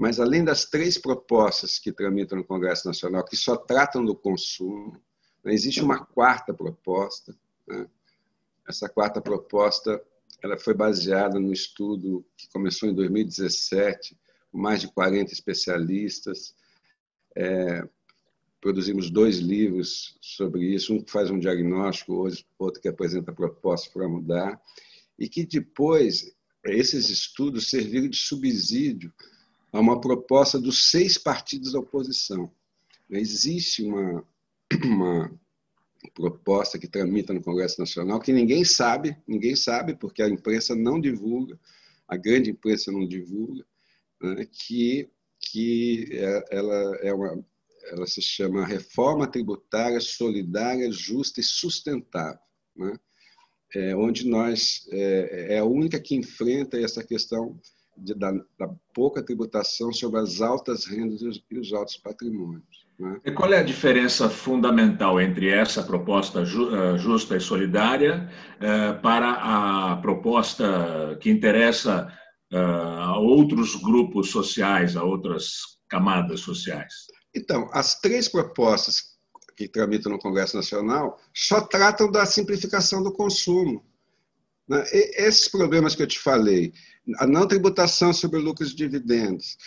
mas, 0.00 0.18
além 0.18 0.42
das 0.42 0.64
três 0.64 0.96
propostas 0.96 1.78
que 1.78 1.92
tramitam 1.92 2.38
no 2.38 2.44
Congresso 2.44 2.86
Nacional, 2.88 3.22
que 3.22 3.36
só 3.36 3.54
tratam 3.54 4.02
do 4.02 4.16
consumo, 4.16 4.98
né, 5.44 5.52
existe 5.52 5.82
uma 5.82 6.02
quarta 6.02 6.54
proposta. 6.54 7.36
Né? 7.68 7.86
Essa 8.66 8.88
quarta 8.88 9.20
proposta 9.20 10.02
ela 10.42 10.56
foi 10.56 10.72
baseada 10.72 11.38
no 11.38 11.52
estudo 11.52 12.24
que 12.34 12.48
começou 12.48 12.88
em 12.88 12.94
2017, 12.94 14.16
com 14.50 14.56
mais 14.56 14.80
de 14.80 14.88
40 14.88 15.34
especialistas. 15.34 16.54
É, 17.36 17.86
produzimos 18.58 19.10
dois 19.10 19.36
livros 19.36 20.16
sobre 20.18 20.64
isso, 20.64 20.94
um 20.94 21.02
que 21.02 21.10
faz 21.10 21.30
um 21.30 21.38
diagnóstico, 21.38 22.26
outro 22.58 22.80
que 22.80 22.88
apresenta 22.88 23.34
propostas 23.34 23.92
para 23.92 24.08
mudar, 24.08 24.58
e 25.20 25.28
que 25.28 25.44
depois 25.44 26.34
esses 26.64 27.10
estudos 27.10 27.68
serviram 27.68 28.08
de 28.08 28.16
subsídio 28.16 29.12
a 29.70 29.78
uma 29.78 30.00
proposta 30.00 30.58
dos 30.58 30.90
seis 30.90 31.18
partidos 31.18 31.72
da 31.72 31.78
oposição. 31.78 32.50
Existe 33.10 33.84
uma, 33.84 34.24
uma 34.82 35.30
proposta 36.14 36.78
que 36.78 36.88
tramita 36.88 37.34
no 37.34 37.42
Congresso 37.42 37.78
Nacional 37.78 38.18
que 38.18 38.32
ninguém 38.32 38.64
sabe, 38.64 39.16
ninguém 39.28 39.54
sabe 39.54 39.94
porque 39.94 40.22
a 40.22 40.28
imprensa 40.28 40.74
não 40.74 40.98
divulga, 40.98 41.60
a 42.08 42.16
grande 42.16 42.50
imprensa 42.50 42.90
não 42.90 43.06
divulga, 43.06 43.64
né, 44.22 44.46
que 44.50 45.08
que 45.42 46.06
é, 46.12 46.44
ela 46.50 46.96
é 47.02 47.14
uma 47.14 47.42
ela 47.92 48.06
se 48.06 48.20
chama 48.20 48.66
reforma 48.66 49.26
tributária 49.26 50.00
solidária, 50.00 50.92
justa 50.92 51.40
e 51.40 51.42
sustentável, 51.42 52.38
né? 52.76 52.92
É, 53.74 53.94
onde 53.94 54.28
nós 54.28 54.86
é, 54.92 55.54
é 55.54 55.58
a 55.58 55.64
única 55.64 56.00
que 56.00 56.14
enfrenta 56.14 56.78
essa 56.78 57.04
questão 57.04 57.58
de, 57.96 58.14
da, 58.14 58.32
da, 58.58 58.70
pouca 58.94 59.22
tributação 59.22 59.92
sobre 59.92 60.20
as 60.20 60.40
altas 60.40 60.86
rendas 60.86 61.20
e 61.22 61.28
os, 61.28 61.44
e 61.50 61.58
os 61.58 61.72
altos 61.72 61.96
patrimônios. 61.96 62.86
Né? 62.98 63.20
E 63.24 63.30
qual 63.30 63.52
é 63.52 63.58
a 63.58 63.64
diferença 63.64 64.28
fundamental 64.28 65.20
entre 65.20 65.48
essa 65.48 65.82
proposta 65.82 66.42
uh, 66.42 66.98
justa 66.98 67.36
e 67.36 67.40
solidária 67.40 68.28
uh, 68.56 69.00
para 69.00 69.32
a 69.32 69.96
proposta 69.98 71.18
que 71.20 71.30
interessa 71.30 72.12
uh, 72.52 72.56
a 72.56 73.18
outros 73.18 73.74
grupos 73.76 74.30
sociais, 74.30 74.96
a 74.96 75.04
outras 75.04 75.78
camadas 75.88 76.40
sociais? 76.40 76.92
Então, 77.34 77.68
as 77.72 78.00
três 78.00 78.28
propostas 78.28 79.09
que 79.60 79.68
tramitam 79.68 80.12
no 80.12 80.18
Congresso 80.18 80.56
Nacional 80.56 81.20
só 81.34 81.60
tratam 81.60 82.10
da 82.10 82.24
simplificação 82.24 83.02
do 83.02 83.12
consumo. 83.12 83.84
Né? 84.66 84.82
Esses 84.90 85.48
problemas 85.48 85.94
que 85.94 86.02
eu 86.02 86.06
te 86.06 86.18
falei, 86.18 86.72
a 87.18 87.26
não 87.26 87.46
tributação 87.46 88.12
sobre 88.12 88.38
lucros 88.38 88.70
e 88.70 88.76
dividendos, 88.76 89.58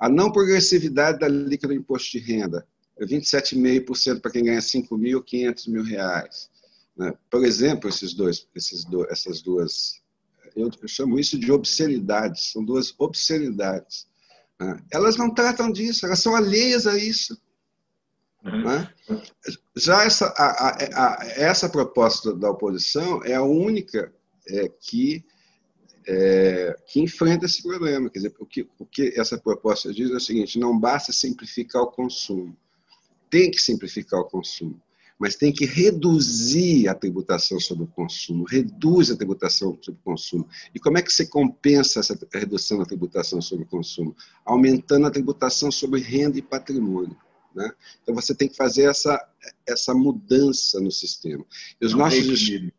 a 0.00 0.08
não 0.08 0.32
progressividade 0.32 1.18
da 1.18 1.28
líquida 1.28 1.68
do 1.68 1.74
imposto 1.74 2.12
de 2.12 2.18
renda, 2.18 2.66
27,5% 3.00 4.20
para 4.20 4.30
quem 4.30 4.44
ganha 4.44 4.60
5 4.60 4.96
mil, 4.96 5.22
500 5.22 5.66
mil 5.66 5.82
reais. 5.82 6.48
Né? 6.96 7.12
Por 7.30 7.44
exemplo, 7.44 7.90
esses 7.90 8.14
dois, 8.14 8.46
esses 8.54 8.84
do, 8.84 9.04
essas 9.10 9.42
duas, 9.42 10.00
eu, 10.56 10.70
eu, 10.80 10.88
chamo 10.88 11.18
isso 11.18 11.38
de 11.38 11.52
obscenidades, 11.52 12.52
são 12.52 12.64
duas 12.64 12.94
obscenidades. 12.98 14.06
Né? 14.58 14.78
Elas 14.90 15.16
não 15.16 15.32
tratam 15.32 15.70
disso, 15.70 16.06
elas 16.06 16.20
são 16.20 16.34
alheias 16.34 16.86
a 16.86 16.96
isso. 16.96 17.38
Né? 18.42 18.90
Já 19.76 20.04
essa, 20.04 20.26
a, 20.36 20.46
a, 20.46 21.22
a, 21.22 21.26
essa 21.36 21.68
proposta 21.68 22.34
da 22.34 22.50
oposição 22.50 23.22
é 23.24 23.34
a 23.34 23.42
única 23.42 24.12
é, 24.48 24.68
que 24.68 25.24
é, 26.06 26.76
que 26.86 27.00
enfrenta 27.00 27.46
esse 27.46 27.62
problema. 27.62 28.10
Quer 28.10 28.18
dizer, 28.18 28.34
o 28.38 28.46
que, 28.46 28.68
o 28.78 28.84
que 28.86 29.14
essa 29.16 29.38
proposta 29.38 29.92
diz 29.92 30.10
é 30.10 30.14
o 30.14 30.20
seguinte: 30.20 30.58
não 30.58 30.78
basta 30.78 31.12
simplificar 31.12 31.82
o 31.82 31.90
consumo, 31.90 32.56
tem 33.30 33.50
que 33.50 33.60
simplificar 33.60 34.20
o 34.20 34.24
consumo, 34.24 34.80
mas 35.18 35.36
tem 35.36 35.52
que 35.52 35.64
reduzir 35.64 36.88
a 36.88 36.94
tributação 36.94 37.60
sobre 37.60 37.84
o 37.84 37.86
consumo, 37.86 38.44
reduz 38.44 39.10
a 39.10 39.16
tributação 39.16 39.78
sobre 39.80 40.00
o 40.00 40.04
consumo. 40.04 40.48
E 40.74 40.80
como 40.80 40.98
é 40.98 41.02
que 41.02 41.12
você 41.12 41.26
compensa 41.26 42.00
essa 42.00 42.18
redução 42.32 42.78
da 42.78 42.84
tributação 42.84 43.40
sobre 43.40 43.64
o 43.64 43.68
consumo? 43.68 44.16
Aumentando 44.44 45.06
a 45.06 45.10
tributação 45.10 45.70
sobre 45.70 46.00
renda 46.00 46.38
e 46.38 46.42
patrimônio. 46.42 47.16
Né? 47.54 47.70
Então 48.02 48.14
você 48.14 48.34
tem 48.34 48.48
que 48.48 48.56
fazer 48.56 48.84
essa, 48.84 49.20
essa 49.66 49.94
mudança 49.94 50.80
no 50.80 50.90
sistema. 50.90 51.44
E 51.80 51.86
os 51.86 51.94
nossos 51.94 52.18
reequilíbrio. 52.18 52.72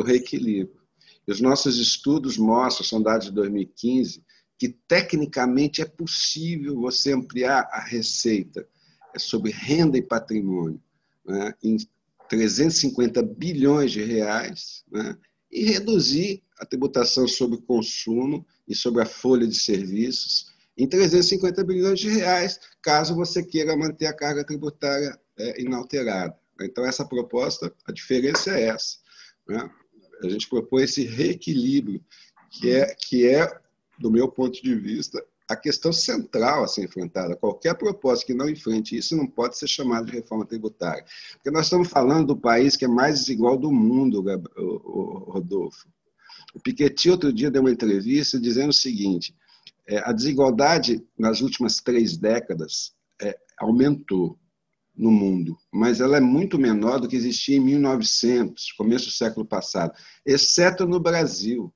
o 0.00 0.02
reequilíbrio. 0.02 0.80
E 1.26 1.32
os 1.32 1.40
nossos 1.40 1.78
estudos 1.78 2.36
mostram, 2.38 2.86
são 2.86 3.02
dados 3.02 3.26
de 3.26 3.32
2015, 3.32 4.22
que 4.58 4.68
tecnicamente 4.68 5.82
é 5.82 5.84
possível 5.84 6.80
você 6.80 7.12
ampliar 7.12 7.68
a 7.70 7.80
receita 7.80 8.66
sobre 9.18 9.50
renda 9.50 9.98
e 9.98 10.02
patrimônio 10.02 10.80
né, 11.24 11.54
em 11.62 11.76
350 12.28 13.22
bilhões 13.22 13.92
de 13.92 14.02
reais 14.02 14.84
né, 14.90 15.16
e 15.50 15.64
reduzir 15.64 16.42
a 16.58 16.66
tributação 16.66 17.26
sobre 17.26 17.56
o 17.56 17.62
consumo 17.62 18.46
e 18.66 18.74
sobre 18.74 19.02
a 19.02 19.06
folha 19.06 19.46
de 19.46 19.58
serviços 19.58 20.54
em 20.76 20.86
350 20.86 21.64
bilhões 21.64 21.98
de 21.98 22.08
reais, 22.10 22.60
caso 22.82 23.14
você 23.14 23.42
queira 23.42 23.76
manter 23.76 24.06
a 24.06 24.12
carga 24.12 24.44
tributária 24.44 25.18
é, 25.38 25.62
inalterada. 25.62 26.36
Então, 26.60 26.84
essa 26.84 27.04
proposta, 27.04 27.72
a 27.86 27.92
diferença 27.92 28.50
é 28.50 28.68
essa. 28.68 28.98
Né? 29.48 29.70
A 30.22 30.28
gente 30.28 30.48
propõe 30.48 30.84
esse 30.84 31.04
reequilíbrio, 31.04 32.02
que 32.50 32.70
é, 32.70 32.94
que 32.94 33.26
é, 33.26 33.50
do 33.98 34.10
meu 34.10 34.28
ponto 34.28 34.62
de 34.62 34.74
vista, 34.74 35.22
a 35.48 35.54
questão 35.54 35.92
central 35.92 36.64
a 36.64 36.68
ser 36.68 36.84
enfrentada. 36.84 37.36
Qualquer 37.36 37.74
proposta 37.74 38.26
que 38.26 38.34
não 38.34 38.48
enfrente 38.48 38.96
isso 38.96 39.16
não 39.16 39.26
pode 39.26 39.56
ser 39.56 39.68
chamada 39.68 40.06
de 40.06 40.12
reforma 40.12 40.44
tributária. 40.44 41.04
Porque 41.34 41.50
nós 41.50 41.66
estamos 41.66 41.88
falando 41.88 42.28
do 42.28 42.36
país 42.36 42.76
que 42.76 42.84
é 42.84 42.88
mais 42.88 43.20
desigual 43.20 43.56
do 43.56 43.72
mundo, 43.72 44.24
Rodolfo. 45.30 45.88
O 46.54 46.60
Piketty, 46.60 47.10
outro 47.10 47.32
dia, 47.32 47.50
deu 47.50 47.60
uma 47.60 47.70
entrevista 47.70 48.40
dizendo 48.40 48.70
o 48.70 48.74
seguinte: 48.74 49.34
é, 49.88 49.98
a 49.98 50.12
desigualdade 50.12 51.06
nas 51.18 51.40
últimas 51.40 51.80
três 51.80 52.16
décadas 52.16 52.92
é, 53.22 53.38
aumentou 53.58 54.38
no 54.96 55.10
mundo, 55.10 55.56
mas 55.70 56.00
ela 56.00 56.16
é 56.16 56.20
muito 56.20 56.58
menor 56.58 56.98
do 56.98 57.06
que 57.06 57.16
existia 57.16 57.56
em 57.56 57.60
1900, 57.60 58.72
começo 58.72 59.06
do 59.06 59.12
século 59.12 59.44
passado, 59.44 59.92
exceto 60.24 60.86
no 60.86 60.98
Brasil, 60.98 61.72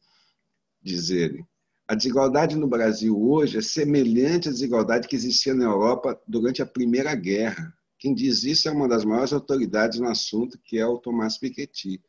diz 0.82 1.10
ele. 1.10 1.44
A 1.86 1.94
desigualdade 1.94 2.56
no 2.56 2.66
Brasil 2.66 3.20
hoje 3.20 3.58
é 3.58 3.62
semelhante 3.62 4.48
à 4.48 4.52
desigualdade 4.52 5.06
que 5.06 5.16
existia 5.16 5.52
na 5.52 5.64
Europa 5.64 6.18
durante 6.26 6.62
a 6.62 6.66
Primeira 6.66 7.14
Guerra. 7.14 7.74
Quem 7.98 8.14
diz 8.14 8.44
isso 8.44 8.68
é 8.68 8.72
uma 8.72 8.88
das 8.88 9.04
maiores 9.04 9.32
autoridades 9.32 9.98
no 9.98 10.08
assunto, 10.08 10.58
que 10.64 10.78
é 10.78 10.86
o 10.86 10.98
Tomás 10.98 11.36
Piketty. 11.36 12.00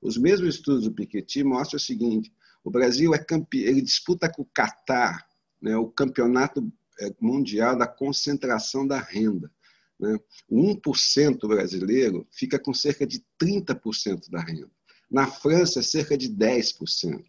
Os 0.00 0.16
mesmos 0.16 0.54
estudos 0.54 0.84
do 0.84 0.92
Piketty 0.92 1.42
mostram 1.42 1.76
o 1.76 1.80
seguinte: 1.80 2.32
o 2.62 2.70
Brasil 2.70 3.12
é 3.14 3.26
ele 3.52 3.82
disputa 3.82 4.30
com 4.30 4.42
o 4.42 4.48
Catar 4.54 5.26
né, 5.64 5.74
o 5.78 5.88
campeonato 5.88 6.70
é, 7.00 7.10
mundial 7.18 7.76
da 7.76 7.86
concentração 7.86 8.86
da 8.86 9.00
renda. 9.00 9.50
Né? 9.98 10.18
O 10.46 10.60
1% 10.74 11.48
brasileiro 11.48 12.26
fica 12.30 12.58
com 12.58 12.74
cerca 12.74 13.06
de 13.06 13.24
30% 13.42 14.30
da 14.30 14.42
renda. 14.42 14.70
Na 15.10 15.26
França, 15.26 15.80
é 15.80 15.82
cerca 15.82 16.18
de 16.18 16.28
10%. 16.28 17.24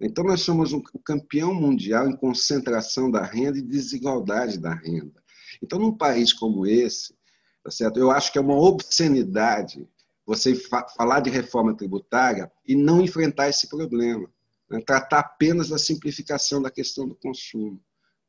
Então, 0.00 0.24
nós 0.24 0.40
somos 0.40 0.72
o 0.72 0.80
campeão 1.04 1.52
mundial 1.52 2.08
em 2.08 2.16
concentração 2.16 3.10
da 3.10 3.22
renda 3.22 3.58
e 3.58 3.62
desigualdade 3.62 4.58
da 4.58 4.72
renda. 4.72 5.22
Então, 5.62 5.78
num 5.78 5.94
país 5.94 6.32
como 6.32 6.66
esse, 6.66 7.14
tá 7.62 7.70
certo? 7.70 7.98
eu 7.98 8.10
acho 8.10 8.32
que 8.32 8.38
é 8.38 8.40
uma 8.40 8.58
obscenidade 8.58 9.86
você 10.24 10.54
falar 10.96 11.20
de 11.20 11.28
reforma 11.28 11.76
tributária 11.76 12.50
e 12.66 12.74
não 12.74 13.02
enfrentar 13.02 13.48
esse 13.48 13.68
problema. 13.68 14.30
Né? 14.70 14.80
Tratar 14.80 15.20
apenas 15.20 15.68
da 15.68 15.78
simplificação 15.78 16.60
da 16.60 16.70
questão 16.70 17.06
do 17.08 17.14
consumo. 17.14 17.80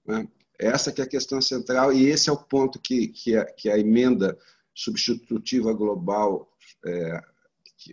Né? 0.05 0.27
Essa 0.57 0.91
que 0.91 1.01
é 1.01 1.03
a 1.03 1.09
questão 1.09 1.41
central 1.41 1.93
e 1.93 2.05
esse 2.05 2.29
é 2.29 2.33
o 2.33 2.37
ponto 2.37 2.79
que, 2.79 3.07
que, 3.07 3.35
a, 3.35 3.45
que 3.45 3.69
a 3.69 3.77
emenda 3.77 4.37
substitutiva 4.73 5.73
global 5.73 6.51
é, 6.85 7.21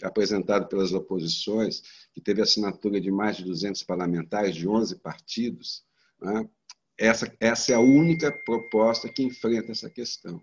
apresentada 0.02 0.66
pelas 0.66 0.92
oposições, 0.92 1.82
que 2.12 2.20
teve 2.20 2.42
assinatura 2.42 3.00
de 3.00 3.10
mais 3.10 3.36
de 3.36 3.44
200 3.44 3.82
parlamentares 3.84 4.54
de 4.54 4.68
11 4.68 4.96
partidos, 4.96 5.84
né? 6.20 6.48
essa, 6.98 7.32
essa 7.38 7.72
é 7.72 7.74
a 7.74 7.80
única 7.80 8.32
proposta 8.44 9.08
que 9.08 9.22
enfrenta 9.22 9.72
essa 9.72 9.90
questão. 9.90 10.42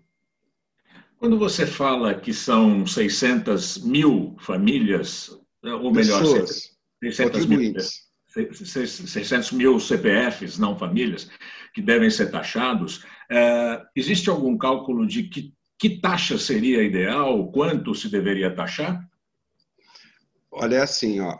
Quando 1.18 1.38
você 1.38 1.66
fala 1.66 2.14
que 2.14 2.32
são 2.32 2.86
600 2.86 3.78
mil 3.78 4.36
famílias, 4.40 5.30
ou 5.62 5.92
melhor, 5.92 6.20
Pessoas. 6.20 6.73
600 7.12 7.46
mil, 7.46 7.74
600 8.52 9.52
mil 9.52 9.78
CPFs, 9.78 10.58
não 10.58 10.78
famílias, 10.78 11.28
que 11.72 11.80
devem 11.80 12.10
ser 12.10 12.30
taxados. 12.30 13.04
É, 13.30 13.82
existe 13.94 14.28
algum 14.28 14.56
cálculo 14.58 15.06
de 15.06 15.24
que, 15.24 15.54
que 15.78 16.00
taxa 16.00 16.38
seria 16.38 16.82
ideal? 16.82 17.50
Quanto 17.52 17.94
se 17.94 18.08
deveria 18.08 18.54
taxar? 18.54 19.08
Olha, 20.50 20.76
é 20.76 20.82
assim, 20.82 21.20
ó, 21.20 21.38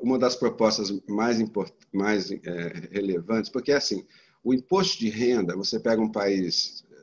uma 0.00 0.18
das 0.18 0.36
propostas 0.36 0.90
mais, 1.08 1.40
import, 1.40 1.72
mais 1.92 2.30
é, 2.30 2.88
relevantes, 2.90 3.50
porque 3.50 3.72
é 3.72 3.76
assim, 3.76 4.04
o 4.42 4.52
imposto 4.52 4.98
de 4.98 5.08
renda, 5.08 5.56
você 5.56 5.78
pega 5.78 6.00
um 6.00 6.10
país 6.10 6.84
é, 6.90 6.96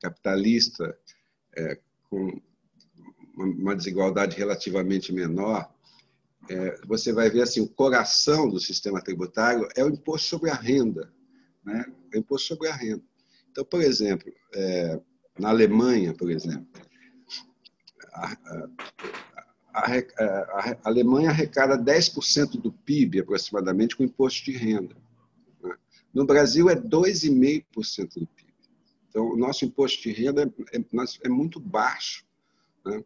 capitalista 0.00 0.96
é, 1.56 1.78
com 2.10 2.40
uma 3.36 3.74
desigualdade 3.74 4.36
relativamente 4.36 5.12
menor, 5.12 5.73
é, 6.48 6.80
você 6.86 7.12
vai 7.12 7.30
ver 7.30 7.42
assim, 7.42 7.60
o 7.60 7.68
coração 7.68 8.48
do 8.48 8.60
sistema 8.60 9.02
tributário 9.02 9.68
é 9.76 9.84
o 9.84 9.88
imposto 9.88 10.28
sobre 10.28 10.50
a 10.50 10.54
renda, 10.54 11.12
né? 11.64 11.84
É 12.12 12.16
o 12.16 12.20
imposto 12.20 12.48
sobre 12.48 12.68
a 12.68 12.74
renda. 12.74 13.02
Então, 13.50 13.64
por 13.64 13.80
exemplo, 13.80 14.32
é, 14.54 15.00
na 15.38 15.48
Alemanha, 15.48 16.12
por 16.14 16.30
exemplo, 16.30 16.66
a, 18.12 18.32
a, 19.72 19.86
a, 19.86 20.70
a 20.70 20.76
Alemanha 20.84 21.30
arrecada 21.30 21.78
10% 21.78 22.60
do 22.60 22.72
PIB 22.72 23.20
aproximadamente 23.20 23.96
com 23.96 24.04
imposto 24.04 24.44
de 24.44 24.52
renda. 24.56 24.96
Né? 25.62 25.74
No 26.12 26.24
Brasil 26.24 26.68
é 26.70 26.76
2,5% 26.76 28.14
do 28.14 28.26
PIB. 28.26 28.54
Então, 29.08 29.28
o 29.28 29.36
nosso 29.36 29.64
imposto 29.64 30.02
de 30.02 30.12
renda 30.12 30.42
é, 30.42 30.78
é, 30.78 30.84
é 31.24 31.28
muito 31.28 31.58
baixo. 31.58 32.24
Né? 32.84 33.04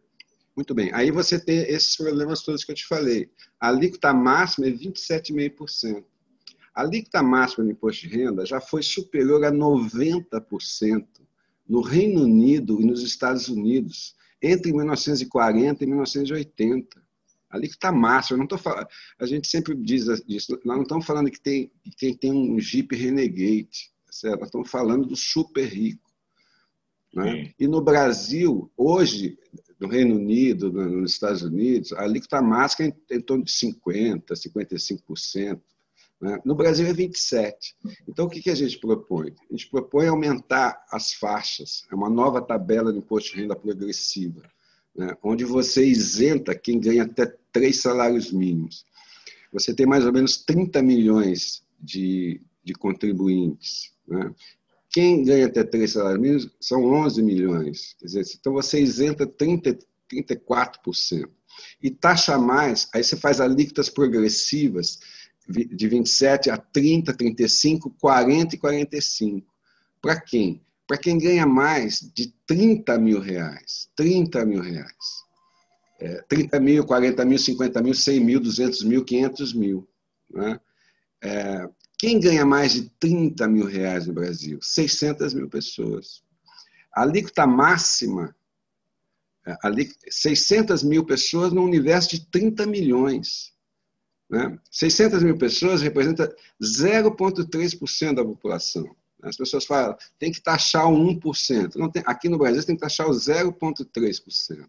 Muito 0.59 0.75
bem. 0.75 0.91
Aí 0.93 1.13
você 1.13 1.39
tem 1.39 1.59
esses 1.59 1.97
problemas 1.97 2.43
todos 2.43 2.65
que 2.65 2.73
eu 2.73 2.75
te 2.75 2.85
falei. 2.85 3.31
A 3.61 3.69
alíquota 3.69 4.13
máxima 4.13 4.67
é 4.67 4.71
27,5%. 4.73 6.05
A 6.75 6.81
alíquota 6.81 7.23
máxima 7.23 7.65
do 7.65 7.71
imposto 7.71 8.09
de 8.09 8.17
renda 8.17 8.45
já 8.45 8.61
foi 8.61 8.83
superior 8.83 9.45
a 9.45 9.53
90% 9.53 11.07
no 11.69 11.81
Reino 11.81 12.25
Unido 12.25 12.81
e 12.81 12.85
nos 12.85 13.05
Estados 13.05 13.47
Unidos 13.47 14.17
entre 14.43 14.73
1940 14.73 15.85
e 15.85 15.87
1980. 15.87 17.01
A 17.49 17.57
alíquota 17.57 17.93
máxima, 17.93 18.45
não 18.45 18.59
falando, 18.59 18.89
a 19.17 19.27
gente 19.27 19.47
sempre 19.47 19.77
diz 19.77 20.07
disso, 20.27 20.59
nós 20.65 20.77
não 20.77 20.83
estamos 20.83 21.07
falando 21.07 21.31
que 21.31 21.41
tem 21.41 21.71
quem 21.97 22.17
tem 22.17 22.33
um 22.33 22.59
Jeep 22.59 22.97
Renegade, 22.97 23.93
certo? 24.11 24.41
nós 24.41 24.49
estamos 24.49 24.69
falando 24.69 25.07
do 25.07 25.15
super 25.15 25.69
rico. 25.69 26.11
Né? 27.15 27.55
E 27.61 27.69
no 27.69 27.81
Brasil, 27.81 28.71
hoje, 28.77 29.39
no 29.79 29.89
Reino 29.89 30.17
Unido, 30.17 30.73
nos 30.73 31.13
Estados 31.13 31.43
Unidos, 31.43 31.93
a 31.93 32.03
alíquota 32.03 32.43
máxima 32.43 32.93
é 33.11 33.17
em 33.17 33.21
torno 33.21 33.45
de 33.45 33.53
50%, 33.53 34.25
55%. 34.33 35.61
Né? 36.21 36.41
No 36.45 36.55
Brasil 36.55 36.87
é 36.87 36.93
27%. 36.93 37.55
Então, 38.09 38.27
o 38.27 38.29
que 38.29 38.51
a 38.51 38.55
gente 38.55 38.79
propõe? 38.79 39.35
A 39.49 39.53
gente 39.53 39.71
propõe 39.71 40.09
aumentar 40.09 40.85
as 40.91 41.13
faixas, 41.13 41.85
é 41.91 41.95
uma 41.95 42.11
nova 42.11 42.43
tabela 42.43 42.93
de 42.93 42.99
imposto 42.99 43.35
de 43.35 43.43
renda 43.43 43.55
progressiva, 43.55 44.43
né? 44.95 45.17
onde 45.23 45.45
você 45.45 45.87
isenta 45.87 46.55
quem 46.57 46.81
ganha 46.81 47.05
até 47.05 47.27
três 47.53 47.81
salários 47.81 48.33
mínimos. 48.33 48.85
Você 49.53 49.73
tem 49.73 49.87
mais 49.87 50.05
ou 50.05 50.13
menos 50.13 50.37
30 50.39 50.83
milhões 50.83 51.63
de, 51.81 52.41
de 52.65 52.75
contribuintes. 52.75 53.93
Né? 54.07 54.35
Quem 54.99 55.23
ganha 55.23 55.47
até 55.47 55.63
três 55.63 55.93
salários 55.93 56.21
mínimos 56.21 56.51
são 56.61 56.85
11 56.85 57.23
milhões. 57.23 57.95
Dizer, 58.03 58.25
então 58.35 58.53
você 58.53 58.81
isenta 58.81 59.25
30, 59.25 59.79
34%. 60.13 61.31
E 61.81 61.89
taxa 61.89 62.37
mais, 62.37 62.89
aí 62.93 63.05
você 63.05 63.17
faz 63.17 63.41
alíquotas 63.41 63.89
progressivas 63.89 64.99
de 65.49 65.87
27 65.87 66.51
a 66.51 66.57
30, 66.57 67.15
35, 67.15 67.91
40 67.91 68.57
e 68.57 68.59
45. 68.59 69.47
Para 70.03 70.21
quem? 70.21 70.61
Para 70.85 70.99
quem 70.99 71.17
ganha 71.17 71.47
mais 71.47 72.01
de 72.13 72.35
30 72.45 72.99
mil 72.99 73.21
reais. 73.21 73.89
30 73.95 74.45
mil 74.45 74.61
reais. 74.61 75.23
É, 76.01 76.23
30 76.29 76.59
mil, 76.59 76.85
40 76.85 77.25
mil, 77.25 77.39
50 77.39 77.83
mil, 77.83 77.95
100 77.95 78.19
mil, 78.19 78.41
200 78.41 78.83
mil, 78.83 79.05
500 79.05 79.53
mil. 79.55 79.89
Né? 80.29 80.59
É, 81.23 81.69
quem 81.99 82.21
ganha 82.21 82.47
mais 82.47 82.73
de 82.73 82.89
30 83.01 83.49
mil 83.49 83.67
reais 83.67 84.07
no 84.07 84.15
Brasil? 84.15 84.61
600 84.63 85.35
mil 85.35 85.49
pessoas. 85.49 86.23
A 86.95 87.03
alíquota 87.03 87.47
máxima, 87.47 88.35
é, 89.45 89.53
a 89.53 89.71
600 90.09 90.85
mil 90.85 91.05
pessoas 91.05 91.53
no 91.53 91.63
universo 91.63 92.11
de 92.11 92.31
30 92.31 92.67
milhões. 92.67 93.53
Né? 94.31 94.59
600 94.71 95.23
mil 95.23 95.37
pessoas 95.37 95.83
representa 95.83 96.35
0,3% 96.63 98.15
da 98.15 98.25
população. 98.25 98.95
As 99.23 99.37
pessoas 99.37 99.65
falam, 99.65 99.97
tem 100.19 100.31
que 100.31 100.41
taxar 100.41 100.89
o 100.89 100.97
1%. 100.97 101.75
Não 101.75 101.91
tem, 101.91 102.03
aqui 102.07 102.29
no 102.29 102.39
Brasil, 102.39 102.65
tem 102.65 102.77
que 102.77 102.81
taxar 102.81 103.09
o 103.09 103.13
0,3%. 103.13 104.69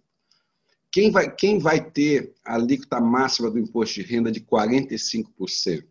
Quem 0.91 1.11
vai, 1.11 1.33
quem 1.33 1.59
vai 1.59 1.83
ter 1.91 2.33
a 2.43 2.55
alíquota 2.55 2.99
máxima 2.99 3.51
do 3.51 3.59
imposto 3.59 3.95
de 3.95 4.01
renda 4.01 4.31
de 4.31 4.41
45%, 4.41 5.85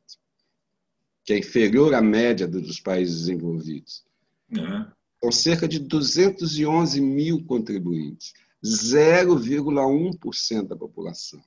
que 1.29 1.35
é 1.35 1.39
inferior 1.39 1.93
à 1.93 2.01
média 2.01 2.49
dos 2.49 2.81
países 2.81 3.27
desenvolvidos? 3.27 4.03
Uhum. 4.51 4.87
São 5.23 5.31
cerca 5.31 5.69
de 5.69 5.79
211 5.79 7.03
mil 7.03 7.45
contribuintes, 7.45 8.33
0,1% 8.65 10.69
da 10.69 10.75
população. 10.75 11.39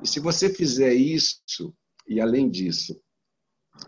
E 0.00 0.06
se 0.06 0.20
você 0.20 0.48
fizer 0.48 0.94
isso, 0.94 1.74
e 2.06 2.20
além 2.20 2.48
disso, 2.48 2.96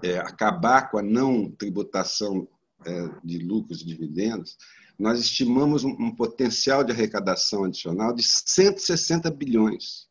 é, 0.03 0.19
acabar 0.19 0.91
com 0.91 0.99
a 0.99 1.03
não 1.03 1.49
tributação 1.49 2.49
é, 2.85 3.09
de 3.23 3.39
lucros 3.39 3.83
e 3.83 3.87
dividendos, 3.87 4.59
nós 4.99 5.21
estimamos 5.21 5.85
um, 5.85 5.91
um, 5.91 6.13
potencial 6.13 6.83
de 6.83 6.91
arrecadação 6.91 7.63
adicional 7.63 8.13
de 8.13 8.25
160 8.25 9.31
bilhões. 9.31 10.10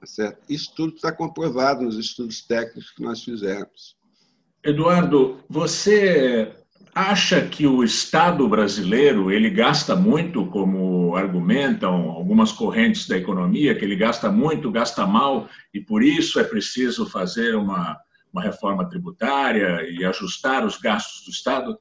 Tá 0.00 0.06
certo? 0.06 0.38
Isso 0.48 0.72
tudo 0.74 0.94
está 0.94 1.10
comprovado 1.10 1.82
nos 1.84 1.96
estudos 1.96 2.40
técnicos 2.42 2.90
que 2.90 3.02
nós 3.02 3.22
fizemos. 3.22 3.96
Eduardo, 4.62 5.42
você 5.48 6.54
acha 6.94 7.46
que 7.46 7.66
o 7.66 7.84
Estado 7.84 8.48
brasileiro 8.48 9.30
ele 9.30 9.50
gasta 9.50 9.94
muito, 9.94 10.46
como 10.46 11.16
argumentam 11.16 12.10
algumas 12.10 12.52
correntes 12.52 13.06
da 13.06 13.16
economia, 13.16 13.76
que 13.76 13.84
ele 13.84 13.96
gasta 13.96 14.30
muito, 14.30 14.70
gasta 14.70 15.06
mal, 15.06 15.48
e 15.72 15.80
por 15.80 16.02
isso 16.02 16.38
é 16.40 16.44
preciso 16.44 17.08
fazer 17.08 17.54
uma, 17.54 17.96
uma 18.32 18.42
reforma 18.42 18.88
tributária 18.88 19.82
e 19.90 20.04
ajustar 20.04 20.64
os 20.64 20.78
gastos 20.78 21.24
do 21.24 21.30
Estado? 21.30 21.78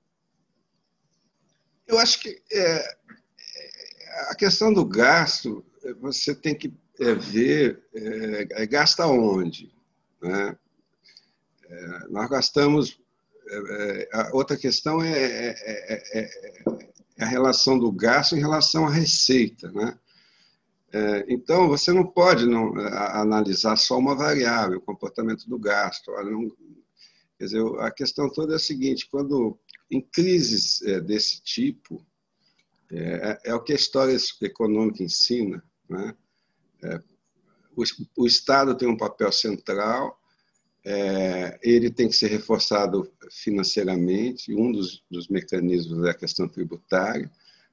Eu 1.88 1.98
acho 2.00 2.20
que 2.20 2.40
é, 2.52 2.98
a 4.30 4.36
questão 4.36 4.74
do 4.74 4.86
gasto, 4.86 5.66
você 6.00 6.36
tem 6.36 6.56
que 6.56 6.74
é, 7.00 7.14
ver, 7.14 7.84
é, 7.94 8.64
é 8.64 8.66
gasta 8.66 9.06
onde. 9.06 9.74
Né? 10.22 10.58
É, 11.70 12.00
nós 12.10 12.30
gastamos. 12.30 13.00
É, 13.50 14.10
a 14.12 14.36
outra 14.36 14.58
questão 14.58 15.02
é, 15.02 15.56
a 17.18 17.26
relação 17.26 17.80
do 17.80 17.92
gasto 17.92 18.36
em 18.36 18.40
relação 18.40 18.86
à 18.86 18.90
receita. 18.90 19.72
Né? 19.72 19.98
então, 21.30 21.68
você 21.68 21.94
não 21.94 22.06
pode 22.06 22.46
não, 22.46 22.76
analisar 22.78 23.78
só 23.78 23.98
uma 23.98 24.16
variável, 24.16 24.80
o 24.80 24.82
comportamento 24.82 25.48
do 25.48 25.58
gasto. 25.58 26.12
Não, 26.12 26.50
quer 27.38 27.46
dizer, 27.46 27.64
a 27.80 27.90
questão 27.90 28.30
toda 28.30 28.54
é 28.54 28.56
a 28.58 28.60
seguinte: 28.60 29.08
quando 29.10 29.58
em 29.90 30.02
crises 30.02 30.82
é, 30.82 31.00
desse 31.00 31.42
tipo, 31.42 32.06
é, 32.92 33.40
é, 33.46 33.54
o 33.54 33.62
que 33.62 33.74
a 33.74 33.76
história 33.76 34.16
econômica 34.42 35.04
ensina. 35.04 35.64
Né? 35.90 36.16
É, 36.88 37.02
o, 37.76 37.84
o, 38.18 38.26
Estado 38.26 38.76
tem 38.76 38.88
um 38.88 38.98
papel 38.98 39.32
central, 39.32 40.20
é, 40.84 41.60
ele 41.62 41.90
tem 41.90 42.08
que 42.08 42.16
ser 42.16 42.28
reforçado 42.28 43.12
financeiramente, 43.32 44.54
um 44.54 44.72
dos, 44.72 45.04
dos 45.10 45.28
mecanismos 45.28 46.06
é 46.06 46.12
a 46.12 46.16
questão 46.16 46.48
tributária. 46.48 47.30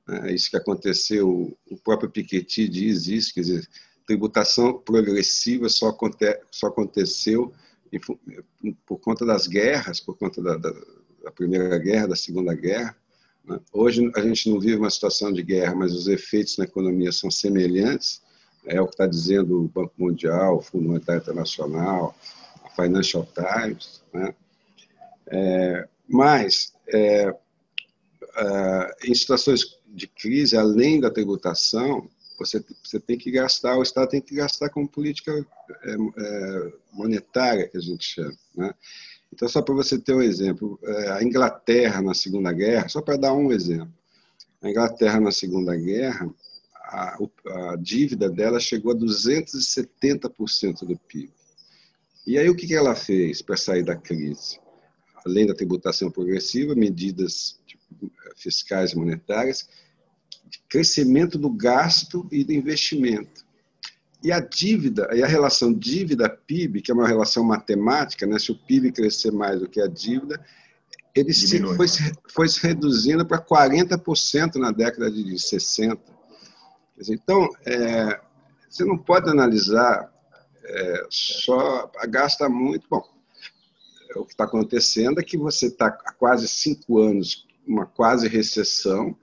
Né? 0.07 0.35
Isso 0.35 0.50
que 0.50 0.57
aconteceu, 0.57 1.57
o 1.70 1.77
próprio 1.79 2.11
Piketty 2.11 2.68
diz 2.68 3.07
isso, 3.07 3.33
quer 3.33 3.40
dizer, 3.40 3.68
tributação 4.07 4.79
progressiva 4.79 5.68
só, 5.68 5.88
aconte, 5.88 6.38
só 6.50 6.66
aconteceu 6.66 7.53
por 8.85 8.98
conta 8.98 9.24
das 9.24 9.46
guerras, 9.46 10.00
por 10.00 10.18
conta 10.18 10.42
da, 10.42 10.57
da 10.57 10.72
da 11.24 11.33
Primeira 11.33 11.79
Guerra, 11.79 12.09
da 12.09 12.16
Segunda 12.16 12.55
Guerra. 12.55 12.94
Né? 13.44 13.59
Hoje 13.72 14.11
a 14.14 14.20
gente 14.20 14.50
não 14.50 14.61
vive 14.61 14.77
uma 14.77 14.90
situação 14.90 15.33
de 15.33 15.42
guerra, 15.42 15.74
mas 15.74 15.92
os 15.92 16.07
efeitos 16.07 16.59
na 16.59 16.64
economia 16.64 17.11
são 17.11 17.31
semelhantes. 17.31 18.22
É 18.66 18.81
o 18.81 18.87
que 18.87 18.94
está 18.94 19.07
dizendo 19.07 19.62
o 19.62 19.68
Banco 19.68 19.92
Mundial, 19.98 20.57
o 20.57 20.62
Fundo 20.62 20.88
Monetário 20.88 21.20
Internacional, 21.20 22.14
a 22.64 22.70
Financial 22.70 23.27
Times. 23.35 24.03
Né? 24.12 24.35
É, 25.27 25.88
mas, 26.09 26.72
é, 26.88 27.35
é, 28.37 28.96
em 29.05 29.14
situações 29.14 29.79
de 29.87 30.07
crise, 30.07 30.57
além 30.57 31.00
da 31.00 31.11
tributação, 31.11 32.09
você, 32.38 32.64
você 32.83 32.98
tem 32.98 33.16
que 33.16 33.31
gastar, 33.31 33.77
o 33.77 33.83
Estado 33.83 34.09
tem 34.09 34.20
que 34.20 34.35
gastar 34.35 34.68
com 34.70 34.87
política 34.87 35.33
é, 35.85 35.92
é, 35.92 36.72
monetária, 36.92 37.68
que 37.68 37.77
a 37.77 37.81
gente 37.81 38.05
chama. 38.05 38.37
Né? 38.55 38.74
Então, 39.33 39.48
só 39.48 39.62
para 39.62 39.74
você 39.74 39.98
ter 39.98 40.14
um 40.14 40.22
exemplo, 40.22 40.79
é, 40.83 41.11
a 41.12 41.22
Inglaterra 41.22 42.00
na 42.00 42.14
Segunda 42.14 42.53
Guerra, 42.53 42.88
só 42.88 43.00
para 43.00 43.16
dar 43.16 43.33
um 43.35 43.53
exemplo, 43.53 43.92
a 44.62 44.70
Inglaterra 44.70 45.20
na 45.20 45.31
Segunda 45.31 45.77
Guerra, 45.77 46.29
a, 46.85 47.16
a 47.73 47.77
dívida 47.77 48.29
dela 48.31 48.61
chegou 48.61 48.92
a 48.92 48.97
270% 48.97 50.87
do 50.87 50.97
PIB. 50.97 51.33
E 52.27 52.38
aí 52.38 52.49
o 52.49 52.57
que 52.57 52.75
ela 52.75 52.94
fez 52.94 53.42
para 53.42 53.57
sair 53.57 53.83
da 53.83 53.97
crise? 53.97 54.59
Além 55.25 55.47
da 55.47 55.55
tributação 55.55 56.11
progressiva, 56.11 56.75
medidas 56.75 57.59
tipo, 57.66 58.11
fiscais 58.37 58.92
e 58.92 58.97
monetárias, 58.97 59.68
crescimento 60.68 61.38
do 61.38 61.51
gasto 61.51 62.29
e 62.31 62.44
do 62.44 62.53
investimento. 62.53 63.44
E 64.23 64.33
a 64.33 64.40
dívida, 64.40 65.09
e 65.12 65.23
a 65.23 65.27
relação 65.27 65.73
dívida-PIB, 65.73 66.81
que 66.81 66.90
é 66.90 66.94
uma 66.94 67.07
relação 67.07 67.44
matemática, 67.44 68.27
né? 68.27 68.38
se 68.38 68.53
o 68.53 68.59
PIB 68.59 68.92
crescer 68.92 69.31
mais 69.31 69.61
do 69.61 69.68
que 69.68 69.81
a 69.81 69.87
dívida, 69.87 70.42
ele 71.14 71.33
se, 71.33 71.61
foi, 71.77 71.87
foi 72.29 72.49
se 72.49 72.66
reduzindo 72.66 73.25
para 73.25 73.40
40% 73.40 74.57
na 74.57 74.73
década 74.73 75.11
de 75.11 75.38
60. 75.38 76.13
Então, 77.09 77.48
é, 77.66 78.20
você 78.68 78.85
não 78.85 78.96
pode 78.96 79.28
analisar 79.28 80.12
é, 80.64 81.07
só, 81.11 81.90
gasta 82.09 82.48
muito. 82.48 82.87
Bom, 82.88 83.02
o 84.16 84.24
que 84.24 84.33
está 84.33 84.44
acontecendo 84.44 85.20
é 85.20 85.24
que 85.24 85.37
você 85.37 85.66
está 85.66 85.87
há 85.87 86.12
quase 86.12 86.48
cinco 86.48 87.00
anos, 87.00 87.46
uma 87.66 87.87
quase 87.87 88.28
recessão, 88.28 89.16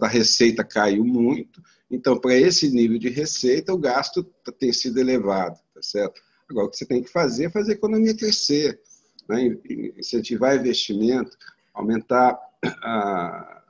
a 0.00 0.08
receita 0.08 0.62
caiu 0.62 1.04
muito, 1.04 1.62
então, 1.94 2.18
para 2.18 2.34
esse 2.34 2.70
nível 2.70 2.98
de 2.98 3.08
receita, 3.08 3.72
o 3.72 3.78
gasto 3.78 4.24
tem 4.58 4.72
sido 4.72 4.98
elevado, 4.98 5.58
tá 5.72 5.82
certo? 5.82 6.20
Agora, 6.48 6.66
o 6.66 6.70
que 6.70 6.76
você 6.76 6.86
tem 6.86 7.02
que 7.02 7.10
fazer 7.10 7.44
é 7.44 7.50
fazer 7.50 7.72
a 7.72 7.76
economia 7.76 8.16
crescer, 8.16 8.80
né? 9.28 9.56
incentivar 9.96 10.56
investimento, 10.56 11.36
aumentar 11.72 12.38
ah, 12.82 13.62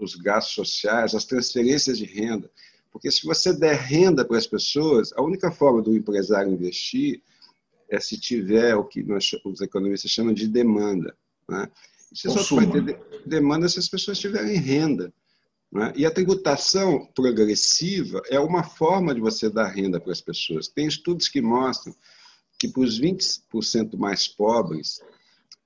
os 0.00 0.16
gastos 0.16 0.54
sociais, 0.54 1.14
as 1.14 1.24
transferências 1.24 1.98
de 1.98 2.04
renda. 2.04 2.50
Porque 2.90 3.10
se 3.10 3.24
você 3.26 3.52
der 3.52 3.76
renda 3.76 4.24
para 4.24 4.38
as 4.38 4.46
pessoas, 4.46 5.12
a 5.14 5.22
única 5.22 5.50
forma 5.50 5.82
do 5.82 5.94
empresário 5.94 6.52
investir 6.52 7.22
é 7.88 8.00
se 8.00 8.18
tiver 8.18 8.74
o 8.74 8.84
que 8.84 9.02
nós, 9.02 9.30
os 9.44 9.60
economistas 9.60 10.10
chamam 10.10 10.32
de 10.32 10.46
demanda. 10.46 11.16
Né? 11.48 11.68
Você 12.12 12.28
só 12.30 12.56
vai 12.56 12.66
ter 12.70 13.00
demanda 13.26 13.68
se 13.68 13.78
as 13.78 13.88
pessoas 13.88 14.18
tiverem 14.18 14.56
renda. 14.56 15.12
Né? 15.70 15.92
E 15.96 16.06
a 16.06 16.10
tributação 16.10 17.06
progressiva 17.14 18.22
é 18.28 18.40
uma 18.40 18.62
forma 18.62 19.14
de 19.14 19.20
você 19.20 19.50
dar 19.50 19.68
renda 19.68 20.00
para 20.00 20.12
as 20.12 20.20
pessoas. 20.20 20.68
Tem 20.68 20.86
estudos 20.86 21.28
que 21.28 21.40
mostram 21.40 21.94
que 22.58 22.68
para 22.68 22.82
os 22.82 23.00
20% 23.00 23.96
mais 23.96 24.26
pobres, 24.26 25.00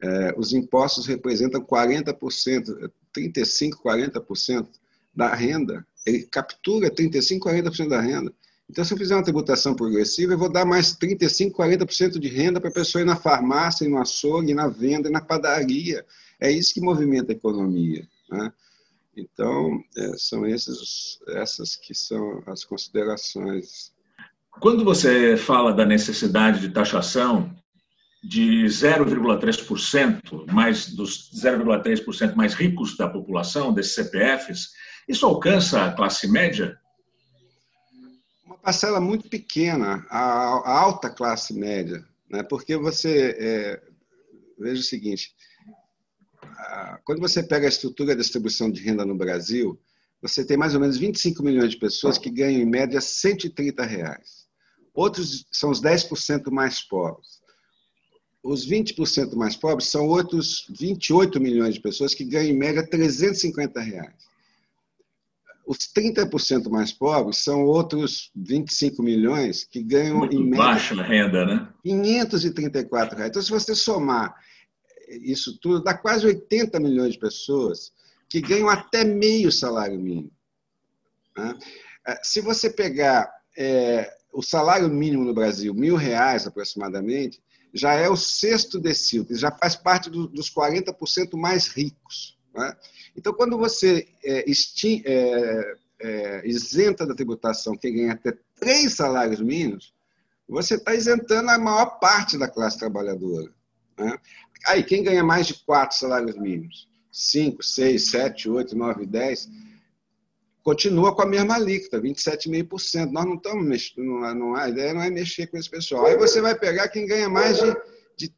eh, 0.03 0.35
os 0.37 0.53
impostos 0.53 1.07
representam 1.07 1.63
40%, 1.63 2.93
35%, 3.17 3.71
40% 3.83 4.69
da 5.15 5.35
renda. 5.35 5.87
Ele 6.05 6.25
captura 6.25 6.91
35%, 6.91 7.39
40% 7.39 7.89
da 7.89 8.01
renda. 8.01 8.33
Então, 8.69 8.85
se 8.85 8.95
eu 8.95 8.99
fizer 8.99 9.15
uma 9.15 9.23
tributação 9.23 9.75
progressiva, 9.75 10.33
eu 10.33 10.39
vou 10.39 10.51
dar 10.51 10.65
mais 10.65 10.97
35%, 10.97 11.53
40% 11.53 12.19
de 12.19 12.29
renda 12.29 12.61
para 12.61 12.71
a 12.71 12.73
pessoa 12.73 13.03
ir 13.03 13.05
na 13.05 13.17
farmácia, 13.17 13.85
ir 13.85 13.89
no 13.89 13.99
açougue, 13.99 14.53
ir 14.53 14.55
na 14.55 14.69
venda, 14.69 15.09
ir 15.09 15.13
na 15.13 15.21
padaria. 15.21 16.05
É 16.41 16.51
isso 16.51 16.73
que 16.73 16.81
movimenta 16.81 17.33
a 17.33 17.37
economia. 17.37 18.09
Né? 18.31 18.53
Então, 19.17 19.79
é, 19.97 20.17
são 20.17 20.47
esses, 20.47 21.19
essas 21.29 21.77
que 21.77 21.95
são 21.95 22.43
as 22.47 22.65
considerações. 22.65 23.93
Quando 24.61 24.85
você 24.85 25.37
fala 25.37 25.73
da 25.73 25.85
necessidade 25.85 26.61
de 26.61 26.71
taxação 26.71 27.55
de 28.25 28.65
0,3%, 28.65 30.51
mais 30.53 30.89
dos 30.95 31.31
0,3% 31.35 32.35
mais 32.35 32.55
ricos 32.55 32.97
da 32.97 33.09
população, 33.09 33.73
desses 33.73 33.95
CPFs, 33.95 34.71
isso 35.09 35.27
alcança 35.27 35.85
a 35.85 35.93
classe 35.93 36.29
média? 36.29 36.79
Uma 38.45 38.57
parcela 38.59 39.01
muito 39.01 39.29
pequena, 39.29 40.07
a, 40.09 40.81
alta 40.81 41.11
classe 41.11 41.53
média. 41.55 42.05
Né? 42.29 42.43
Porque 42.43 42.77
você. 42.77 43.37
É, 43.39 43.83
veja 44.59 44.81
o 44.81 44.85
seguinte: 44.85 45.35
quando 47.05 47.21
você 47.21 47.43
pega 47.43 47.67
a 47.67 47.69
estrutura 47.69 48.15
da 48.15 48.21
distribuição 48.21 48.71
de 48.71 48.83
renda 48.83 49.05
no 49.05 49.17
Brasil, 49.17 49.79
você 50.21 50.45
tem 50.45 50.57
mais 50.57 50.75
ou 50.75 50.81
menos 50.81 50.97
25 50.97 51.43
milhões 51.43 51.71
de 51.71 51.79
pessoas 51.79 52.17
que 52.17 52.31
ganham, 52.31 52.63
em 52.63 52.67
média, 52.67 53.01
130 53.01 53.85
reais. 53.85 54.47
Outros 54.95 55.47
são 55.51 55.71
os 55.71 55.81
10% 55.81 56.51
mais 56.51 56.81
pobres. 56.81 57.43
Os 58.43 58.69
20% 58.69 59.35
mais 59.35 59.57
pobres 59.57 59.89
são 59.89 60.07
outros 60.07 60.67
28 60.79 61.41
milhões 61.41 61.75
de 61.75 61.81
pessoas 61.81 62.15
que 62.15 62.25
ganham, 62.25 62.51
em 62.51 62.59
média, 62.59 62.87
350 62.87 63.81
reais. 63.81 64.32
Os 65.65 65.79
30% 65.79 66.69
mais 66.69 66.93
pobres 66.93 67.39
são 67.39 67.65
outros 67.65 68.31
25 68.35 69.03
milhões 69.03 69.65
que 69.65 69.83
ganham, 69.83 70.19
Muito 70.19 70.37
em 70.37 70.45
média, 70.45 70.59
baixa 70.59 71.03
renda, 71.03 71.45
né? 71.45 71.69
534 71.83 73.17
reais. 73.17 73.31
Então, 73.31 73.43
se 73.43 73.51
você 73.51 73.75
somar 73.75 74.35
isso 75.09 75.59
tudo, 75.59 75.83
dá 75.83 75.95
quase 75.95 76.27
80 76.27 76.81
milhões 76.81 77.13
de 77.13 77.19
pessoas 77.19 77.93
que 78.29 78.41
ganham 78.41 78.69
até 78.69 79.05
meio 79.05 79.53
salário 79.53 79.99
mínimo. 80.01 80.31
Né? 81.37 81.59
É, 82.07 82.19
se 82.23 82.41
você 82.41 82.71
pegar 82.71 83.31
é, 83.57 84.11
o 84.33 84.43
salário 84.43 84.89
mínimo 84.89 85.25
no 85.25 85.35
Brasil, 85.35 85.75
mil 85.75 85.97
reais 85.97 86.47
aproximadamente, 86.47 87.43
já 87.75 87.95
é 87.95 88.09
o 88.09 88.17
sexto 88.17 88.79
decílio, 88.79 89.27
já 89.37 89.51
faz 89.51 89.77
parte 89.77 90.11
do, 90.11 90.27
dos 90.27 90.51
40% 90.51 91.37
mais 91.37 91.67
ricos. 91.69 92.39
Né? 92.55 92.77
Então, 93.17 93.33
quando 93.33 93.57
você 93.57 94.09
é, 94.25 94.45
é, 94.49 95.77
é, 96.01 96.47
isenta 96.47 97.07
da 97.07 97.15
tributação 97.15 97.77
quem 97.77 97.95
ganha 97.95 98.13
até 98.13 98.37
três 98.59 98.95
salários 98.95 99.41
mínimos, 99.41 99.95
você 100.49 100.75
está 100.75 100.95
isentando 100.95 101.51
a 101.51 101.59
maior 101.59 101.99
parte 101.99 102.37
da 102.37 102.49
classe 102.49 102.79
trabalhadora. 102.79 103.51
Né? 103.99 104.19
Aí, 104.67 104.83
quem 104.83 105.03
ganha 105.03 105.25
mais 105.25 105.47
de 105.47 105.55
quatro 105.65 105.97
salários 105.97 106.37
mínimos? 106.37 106.89
5, 107.11 107.63
6, 107.63 108.11
7, 108.11 108.49
8, 108.49 108.77
9, 108.77 109.07
10, 109.07 109.49
continua 110.63 111.15
com 111.15 111.23
a 111.23 111.27
mesma 111.27 111.57
alíquota, 111.57 112.01
27,5%. 112.01 113.11
Nós 113.11 113.25
não 113.25 113.35
estamos 113.35 113.65
mexendo, 113.67 114.05
não, 114.35 114.55
a 114.55 114.69
ideia 114.69 114.95
não 114.95 115.03
é 115.03 115.11
mexer 115.11 115.47
com 115.49 115.59
esse 115.59 115.69
pessoal. 115.69 116.07
Aí 116.07 116.17
você 116.17 116.41
vai 116.41 116.55
pegar 116.55 116.89
quem 116.89 117.07
ganha 117.07 117.29
mais 117.29 117.59
de, 117.59 117.77
de 118.17 118.35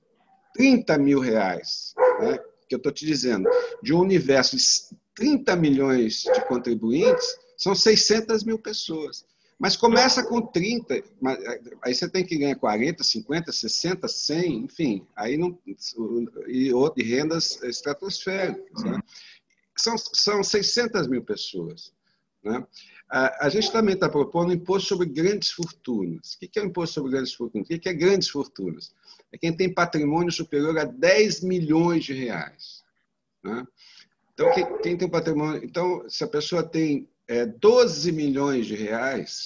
30 0.54 0.98
mil 0.98 1.20
reais, 1.20 1.94
né? 2.20 2.38
Que 2.74 2.88
eu 2.88 2.90
estou 2.90 2.92
te 2.92 3.06
dizendo, 3.06 3.48
de 3.82 3.94
um 3.94 4.00
universo 4.00 4.56
de 4.56 4.64
30 5.14 5.54
milhões 5.56 6.22
de 6.22 6.44
contribuintes, 6.46 7.36
são 7.56 7.74
600 7.74 8.44
mil 8.44 8.58
pessoas. 8.58 9.24
Mas 9.58 9.76
começa 9.76 10.24
com 10.24 10.42
30, 10.42 11.02
aí 11.82 11.94
você 11.94 12.08
tem 12.10 12.26
que 12.26 12.36
ganhar 12.36 12.56
40, 12.56 13.04
50, 13.04 13.52
60, 13.52 14.08
100, 14.08 14.56
enfim, 14.64 15.06
aí 15.14 15.36
não, 15.36 15.56
e, 16.48 16.72
e 16.96 17.02
rendas 17.02 17.62
estratosféricas. 17.62 18.82
Né? 18.82 19.00
São, 19.78 19.96
são 19.96 20.42
600 20.42 21.06
mil 21.06 21.22
pessoas. 21.22 21.93
Né? 22.44 22.64
A, 23.10 23.46
a 23.46 23.48
gente 23.48 23.72
também 23.72 23.94
está 23.94 24.08
propondo 24.08 24.52
imposto 24.52 24.88
sobre 24.88 25.06
grandes 25.06 25.50
fortunas. 25.50 26.34
O 26.34 26.38
que 26.38 26.58
é 26.58 26.62
o 26.62 26.66
imposto 26.66 26.94
sobre 26.94 27.12
grandes 27.12 27.32
fortunas? 27.32 27.68
O 27.68 27.78
que 27.78 27.88
é 27.88 27.94
grandes 27.94 28.28
fortunas? 28.28 28.94
É 29.32 29.38
quem 29.38 29.56
tem 29.56 29.72
patrimônio 29.72 30.30
superior 30.30 30.78
a 30.78 30.84
10 30.84 31.40
milhões 31.40 32.04
de 32.04 32.12
reais. 32.12 32.84
Né? 33.42 33.66
Então, 34.34 34.52
quem, 34.52 34.78
quem 34.78 34.96
tem 34.96 35.08
patrimônio. 35.08 35.64
Então, 35.64 36.04
se 36.08 36.22
a 36.22 36.28
pessoa 36.28 36.62
tem 36.62 37.08
é, 37.26 37.46
12 37.46 38.12
milhões 38.12 38.66
de 38.66 38.74
reais, 38.74 39.44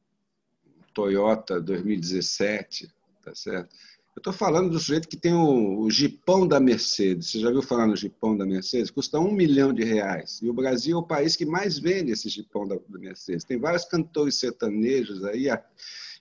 Toyota 0.94 1.62
2017, 1.62 2.92
tá 3.24 3.34
certo? 3.36 3.76
Eu 4.16 4.20
estou 4.20 4.34
falando 4.34 4.70
do 4.70 4.80
sujeito 4.80 5.08
que 5.08 5.16
tem 5.16 5.34
o, 5.34 5.80
o 5.80 5.90
Jipão 5.90 6.46
da 6.46 6.60
Mercedes. 6.60 7.30
Você 7.30 7.40
já 7.40 7.50
viu 7.52 7.62
falar 7.62 7.88
no 7.88 7.96
Jipão 7.96 8.36
da 8.36 8.46
Mercedes? 8.46 8.92
Custa 8.92 9.20
um 9.20 9.32
milhão 9.32 9.72
de 9.72 9.84
reais. 9.84 10.40
E 10.42 10.50
o 10.50 10.54
Brasil 10.54 10.98
é 10.98 11.00
o 11.00 11.06
país 11.06 11.36
que 11.36 11.46
mais 11.46 11.80
vende 11.80 12.12
esse 12.12 12.28
Jipão 12.28 12.68
da, 12.68 12.76
da 12.76 13.00
Mercedes. 13.00 13.46
Tem 13.46 13.58
vários 13.58 13.86
cantores 13.86 14.36
sertanejos 14.36 15.24
aí 15.24 15.50
a, 15.50 15.64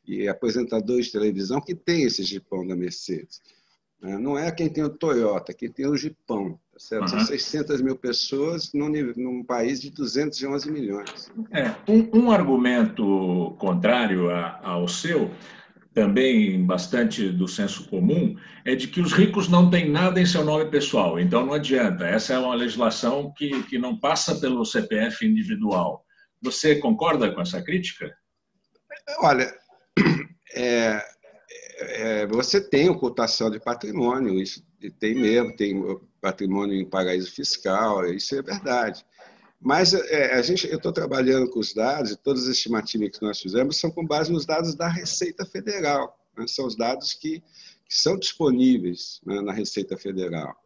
e 0.07 0.29
apresentadores 0.29 1.07
de 1.07 1.13
televisão 1.13 1.61
que 1.61 1.75
tem 1.75 2.05
esse 2.05 2.23
Jipão 2.23 2.67
da 2.67 2.77
Mercedes. 2.77 3.43
Né? 4.01 4.17
Não 4.19 4.39
é 4.39 4.51
quem 4.51 4.69
tem 4.69 4.85
o 4.85 4.91
Toyota, 4.91 5.53
quem 5.53 5.71
tem 5.71 5.87
o 5.87 5.97
Jipão. 5.97 6.59
Tá 6.73 6.79
certo? 6.79 7.03
Uhum. 7.03 7.09
São 7.09 7.21
600 7.21 7.81
mil 7.81 7.97
pessoas 7.97 8.73
num, 8.73 8.89
num, 9.17 9.45
país 9.45 9.81
de 9.81 9.91
211 9.91 10.71
milhões. 10.71 11.33
É, 11.53 11.75
um, 11.91 12.27
um 12.27 12.31
argumento 12.31 13.57
contrário 13.59 14.31
a, 14.31 14.61
ao 14.63 14.87
seu 14.87 15.31
também 15.99 16.65
bastante 16.65 17.29
do 17.29 17.49
senso 17.49 17.89
comum, 17.89 18.37
é 18.65 18.77
de 18.77 18.87
que 18.87 19.01
os 19.01 19.13
ricos 19.13 19.49
não 19.49 19.69
têm 19.69 19.91
nada 19.91 20.21
em 20.21 20.27
seu 20.27 20.45
nome 20.45 20.71
pessoal, 20.71 21.19
então 21.19 21.45
não 21.45 21.55
adianta. 21.55 22.07
Essa 22.07 22.35
é 22.35 22.39
uma 22.39 22.55
legislação 22.55 23.33
que, 23.37 23.65
que 23.65 23.79
não 23.79 23.99
passa 23.99 24.37
pelo 24.37 24.65
CPF 24.65 25.27
individual. 25.27 26.05
Você 26.41 26.77
concorda 26.77 27.33
com 27.33 27.41
essa 27.41 27.61
crítica? 27.61 28.15
Olha, 29.19 29.53
é, 30.55 31.03
é, 31.81 32.27
você 32.27 32.61
tem 32.61 32.89
ocultação 32.89 33.51
de 33.51 33.61
patrimônio, 33.61 34.41
isso 34.41 34.63
tem 34.99 35.15
mesmo, 35.15 35.55
tem 35.57 36.01
patrimônio 36.21 36.75
em 36.75 36.85
paraíso 36.85 37.31
fiscal, 37.31 38.05
isso 38.07 38.35
é 38.35 38.43
verdade. 38.43 39.05
Mas 39.61 39.93
é, 39.93 40.35
a 40.35 40.43
gente, 40.43 40.69
eu 40.69 40.77
estou 40.77 40.93
trabalhando 40.93 41.51
com 41.51 41.61
os 41.61 41.73
dados, 41.73 42.13
e 42.13 42.17
todas 42.17 42.45
as 42.45 42.57
estimativas 42.57 43.11
que 43.11 43.23
nós 43.23 43.41
fizemos 43.41 43.79
são 43.79 43.91
com 43.91 44.05
base 44.05 44.31
nos 44.33 44.45
dados 44.45 44.75
da 44.75 44.89
Receita 44.89 45.45
Federal. 45.45 46.19
Né? 46.37 46.47
São 46.47 46.67
os 46.67 46.77
dados 46.77 47.13
que, 47.15 47.41
que 47.41 47.95
são 47.95 48.19
disponíveis 48.19 49.21
né, 49.25 49.41
na 49.41 49.53
Receita 49.53 49.97
Federal. 49.97 50.57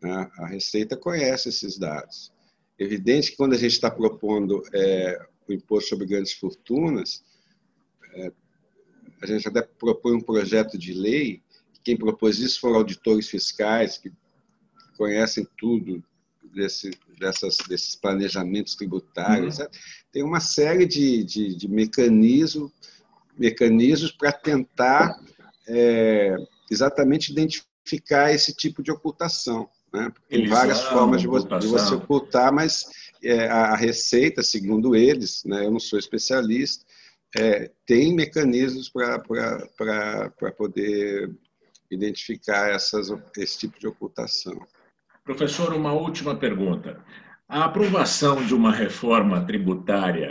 Né? 0.00 0.30
A 0.38 0.46
Receita 0.46 0.96
conhece 0.96 1.48
esses 1.48 1.78
dados. 1.78 2.32
Evidente 2.78 3.32
que 3.32 3.36
quando 3.36 3.54
a 3.54 3.58
gente 3.58 3.72
está 3.72 3.90
propondo 3.90 4.62
é, 4.72 5.24
o 5.48 5.52
imposto 5.52 5.90
sobre 5.90 6.06
grandes 6.06 6.32
fortunas, 6.32 7.22
é, 8.14 8.32
a 9.22 9.26
gente 9.26 9.48
até 9.48 9.62
propõe 9.62 10.16
um 10.16 10.20
projeto 10.20 10.76
de 10.76 10.92
lei. 10.92 11.42
Quem 11.84 11.96
propôs 11.96 12.38
isso 12.38 12.60
foram 12.60 12.76
auditores 12.76 13.28
fiscais 13.28 13.98
que 13.98 14.12
conhecem 14.96 15.46
tudo 15.56 16.02
desse, 16.54 16.90
dessas, 17.18 17.56
desses 17.68 17.94
planejamentos 17.94 18.74
tributários. 18.74 19.58
Uhum. 19.58 19.66
Tem 20.12 20.22
uma 20.22 20.40
série 20.40 20.86
de, 20.86 21.24
de, 21.24 21.54
de 21.56 21.68
mecanismos 21.68 22.70
mecanismos 23.38 24.12
para 24.12 24.30
tentar 24.30 25.18
é, 25.66 26.36
exatamente 26.70 27.32
identificar 27.32 28.32
esse 28.32 28.54
tipo 28.54 28.82
de 28.82 28.90
ocultação. 28.90 29.68
Né? 29.92 30.12
Tem 30.28 30.46
várias 30.46 30.82
formas 30.82 31.20
de 31.20 31.26
de 31.26 31.66
você, 31.66 31.94
ocultar, 31.94 32.52
mas 32.52 32.86
é, 33.22 33.48
a 33.48 33.74
receita, 33.76 34.42
segundo 34.42 34.94
eles, 34.94 35.44
né, 35.44 35.66
eu 35.66 35.70
não 35.70 35.80
sou 35.80 35.98
especialista, 35.98 36.84
é, 37.36 37.70
tem 37.86 38.14
mecanismos 38.14 38.90
para 38.90 40.52
poder 40.56 41.30
identificar 41.90 42.70
essas, 42.70 43.08
esse 43.36 43.58
tipo 43.58 43.78
de 43.78 43.86
ocultação. 43.86 44.58
Professor, 45.24 45.72
uma 45.72 45.92
última 45.92 46.34
pergunta. 46.34 47.02
A 47.48 47.64
aprovação 47.64 48.44
de 48.44 48.54
uma 48.54 48.72
reforma 48.72 49.44
tributária 49.44 50.30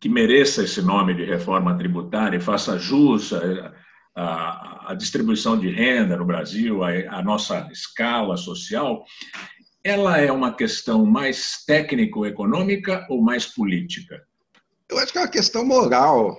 que 0.00 0.08
mereça 0.08 0.62
esse 0.62 0.80
nome 0.80 1.14
de 1.14 1.24
reforma 1.24 1.76
tributária 1.76 2.38
e 2.38 2.40
faça 2.40 2.78
jus 2.78 3.32
à, 4.16 4.94
distribuição 4.96 5.58
de 5.58 5.68
renda 5.68 6.16
no 6.16 6.24
Brasil, 6.24 6.82
à 6.82 7.22
nossa 7.22 7.68
escala 7.70 8.36
social, 8.36 9.04
ela 9.84 10.18
é 10.18 10.32
uma 10.32 10.54
questão 10.54 11.06
mais 11.06 11.64
técnico-econômica 11.64 13.06
ou 13.08 13.22
mais 13.22 13.46
política? 13.46 14.22
Eu 14.90 14.98
acho 14.98 15.12
que 15.12 15.18
é 15.18 15.20
uma 15.22 15.28
questão 15.28 15.64
moral, 15.64 16.38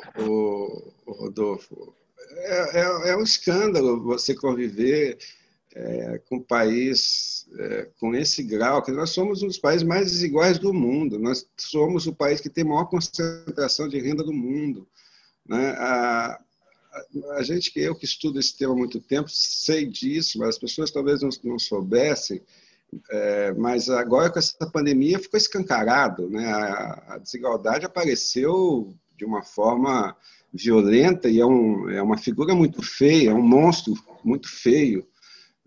Rodolfo. 1.07 1.95
é, 2.35 2.81
é, 2.81 3.09
é 3.11 3.17
um 3.17 3.23
escândalo 3.23 4.03
você 4.03 4.35
conviver 4.35 5.17
é, 5.73 6.21
com 6.27 6.35
um 6.35 6.43
país 6.43 7.47
é, 7.57 7.89
com 7.97 8.13
esse 8.13 8.43
grau, 8.43 8.83
que 8.83 8.91
nós 8.91 9.11
somos 9.11 9.41
um 9.41 9.47
dos 9.47 9.57
países 9.57 9.83
mais 9.83 10.11
desiguais 10.11 10.59
do 10.59 10.73
mundo, 10.73 11.17
nós 11.17 11.47
somos 11.57 12.07
o 12.07 12.13
país 12.13 12.41
que 12.41 12.49
tem 12.49 12.63
maior 12.63 12.85
concentração 12.85 13.87
de 13.87 13.99
renda 13.99 14.23
do 14.23 14.33
mundo. 14.33 14.87
Né? 15.47 15.69
A, 15.77 16.39
a, 17.37 17.43
gente, 17.43 17.71
eu 17.75 17.95
que 17.95 18.05
estudo 18.05 18.39
esse 18.39 18.57
tema 18.57 18.73
há 18.73 18.77
muito 18.77 18.99
tempo, 18.99 19.29
sei 19.29 19.85
disso, 19.85 20.39
mas 20.39 20.49
as 20.49 20.57
pessoas 20.57 20.91
talvez 20.91 21.21
não, 21.21 21.29
não 21.43 21.57
soubessem, 21.57 22.41
é, 23.09 23.53
mas 23.53 23.89
agora 23.89 24.29
com 24.29 24.39
essa 24.39 24.69
pandemia 24.69 25.19
ficou 25.19 25.37
escancarado, 25.37 26.29
né? 26.29 26.45
a, 26.51 27.15
a 27.15 27.17
desigualdade 27.17 27.85
apareceu 27.85 28.93
de 29.17 29.23
uma 29.23 29.43
forma 29.43 30.15
violenta 30.53 31.29
e 31.29 31.39
é, 31.39 31.45
um, 31.45 31.89
é 31.89 32.01
uma 32.01 32.17
figura 32.17 32.53
muito 32.53 32.81
feia, 32.81 33.29
é 33.29 33.33
um 33.33 33.41
monstro 33.41 33.93
muito 34.23 34.49
feio 34.49 35.07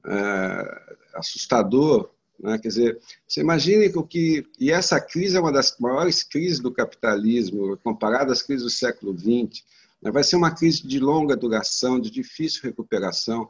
é, 0.07 0.83
assustador. 1.15 2.11
Né? 2.39 2.59
Quer 2.59 2.69
dizer, 2.69 3.01
você 3.27 3.41
imagine 3.41 3.91
o 3.95 4.03
que. 4.03 4.47
E 4.59 4.71
essa 4.71 5.01
crise 5.01 5.37
é 5.37 5.41
uma 5.41 5.53
das 5.53 5.77
maiores 5.79 6.23
crises 6.23 6.61
do 6.61 6.73
capitalismo, 6.73 7.77
comparada 7.79 8.33
às 8.33 8.43
crises 8.43 8.65
do 8.65 8.71
século 8.71 9.17
XX. 9.17 9.65
Né? 10.03 10.11
Vai 10.11 10.23
ser 10.23 10.37
uma 10.37 10.55
crise 10.55 10.87
de 10.87 10.99
longa 10.99 11.37
duração, 11.37 11.99
de 11.99 12.11
difícil 12.11 12.63
recuperação. 12.63 13.49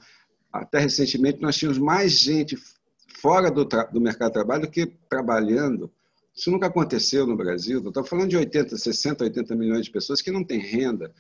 Até 0.53 0.79
recentemente, 0.79 1.43
nós 1.43 1.57
tínhamos 1.57 1.79
mais 1.79 2.13
gente 2.13 2.57
fora 3.25 3.51
do, 3.51 3.65
do 3.65 4.01
mercado 4.03 4.29
de 4.29 4.35
trabalho 4.35 4.63
do 4.63 4.71
que 4.71 4.85
trabalhando. 5.09 5.91
Isso 6.37 6.51
nunca 6.51 6.67
aconteceu 6.67 7.27
no 7.27 7.35
Brasil. 7.35 7.79
Estou 7.79 8.05
falando 8.05 8.29
de 8.29 8.37
80, 8.37 8.77
60, 8.77 9.25
80 9.25 9.55
milhões 9.57 9.87
de 9.87 9.91
pessoas 9.91 10.21
que 10.21 10.31
não 10.31 10.45
têm 10.45 10.59
renda. 10.59 11.11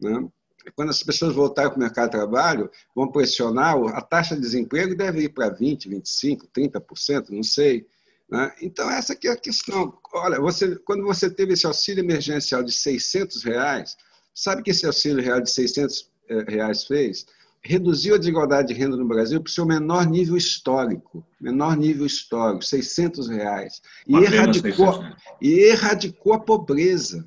Né? 0.00 0.28
quando 0.76 0.90
as 0.90 1.02
pessoas 1.02 1.34
voltarem 1.34 1.70
para 1.70 1.76
o 1.76 1.80
mercado 1.80 2.06
de 2.06 2.16
trabalho, 2.16 2.70
vão 2.94 3.10
pressionar, 3.10 3.76
a 3.96 4.00
taxa 4.00 4.34
de 4.34 4.40
desemprego 4.40 4.96
deve 4.96 5.22
ir 5.22 5.28
para 5.28 5.50
20%, 5.50 5.88
25%, 5.88 6.48
30%, 6.52 7.30
não 7.30 7.42
sei. 7.44 7.86
Né? 8.28 8.52
Então, 8.60 8.90
essa 8.90 9.12
aqui 9.12 9.28
é 9.28 9.32
a 9.32 9.36
questão. 9.36 9.96
Olha, 10.14 10.40
você, 10.40 10.76
quando 10.84 11.04
você 11.04 11.30
teve 11.30 11.52
esse 11.52 11.66
auxílio 11.66 12.02
emergencial 12.02 12.62
de 12.62 12.72
600 12.72 13.42
reais, 13.44 13.96
sabe 14.34 14.62
o 14.62 14.64
que 14.64 14.70
esse 14.70 14.86
auxílio 14.86 15.22
real 15.22 15.40
de 15.40 15.50
600 15.50 16.10
eh, 16.28 16.44
reais 16.48 16.84
fez? 16.84 17.26
Reduziu 17.64 18.14
a 18.14 18.18
desigualdade 18.18 18.68
de 18.68 18.74
renda 18.74 18.96
no 18.96 19.06
Brasil 19.06 19.40
para 19.40 19.48
o 19.48 19.52
seu 19.52 19.64
menor 19.64 20.06
nível 20.06 20.36
histórico, 20.36 21.24
menor 21.40 21.76
nível 21.76 22.06
histórico, 22.06 22.64
600 22.64 23.28
reais. 23.28 23.80
E, 24.06 24.16
erradicou, 24.16 25.04
e 25.40 25.60
erradicou 25.60 26.32
a 26.32 26.40
pobreza. 26.40 27.24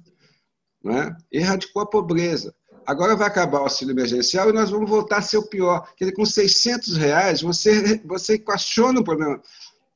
Né? 0.84 1.15
Erradicou 1.32 1.82
a 1.82 1.86
pobreza 1.86 2.54
agora 2.86 3.15
vai 3.15 3.28
acabar 3.28 3.62
o 3.62 3.63
auxílio 3.63 3.93
emergencial 3.93 4.50
e 4.50 4.54
nós 4.54 4.69
vamos 4.69 4.89
voltar 4.89 5.17
a 5.17 5.21
ser 5.21 5.38
o 5.38 5.48
pior. 5.48 5.89
Quer 5.98 6.06
dizer, 6.06 6.15
com 6.15 6.26
600 6.26 6.95
reais, 6.95 7.41
você, 7.41 8.00
você 8.06 8.34
equaciona 8.34 9.00
o 9.00 9.04
problema. 9.04 9.41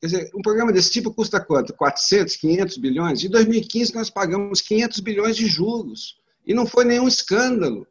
Quer 0.01 0.07
dizer, 0.07 0.31
um 0.33 0.41
programa 0.41 0.71
desse 0.71 0.89
tipo 0.89 1.13
custa 1.13 1.39
quanto? 1.39 1.73
400, 1.73 2.35
500 2.37 2.77
bilhões? 2.77 3.23
Em 3.23 3.29
2015, 3.29 3.93
nós 3.93 4.09
pagamos 4.09 4.61
500 4.61 4.99
bilhões 5.01 5.35
de 5.35 5.45
juros. 5.45 6.17
E 6.45 6.53
não 6.53 6.65
foi 6.65 6.85
nenhum 6.85 7.07
escândalo. 7.07 7.85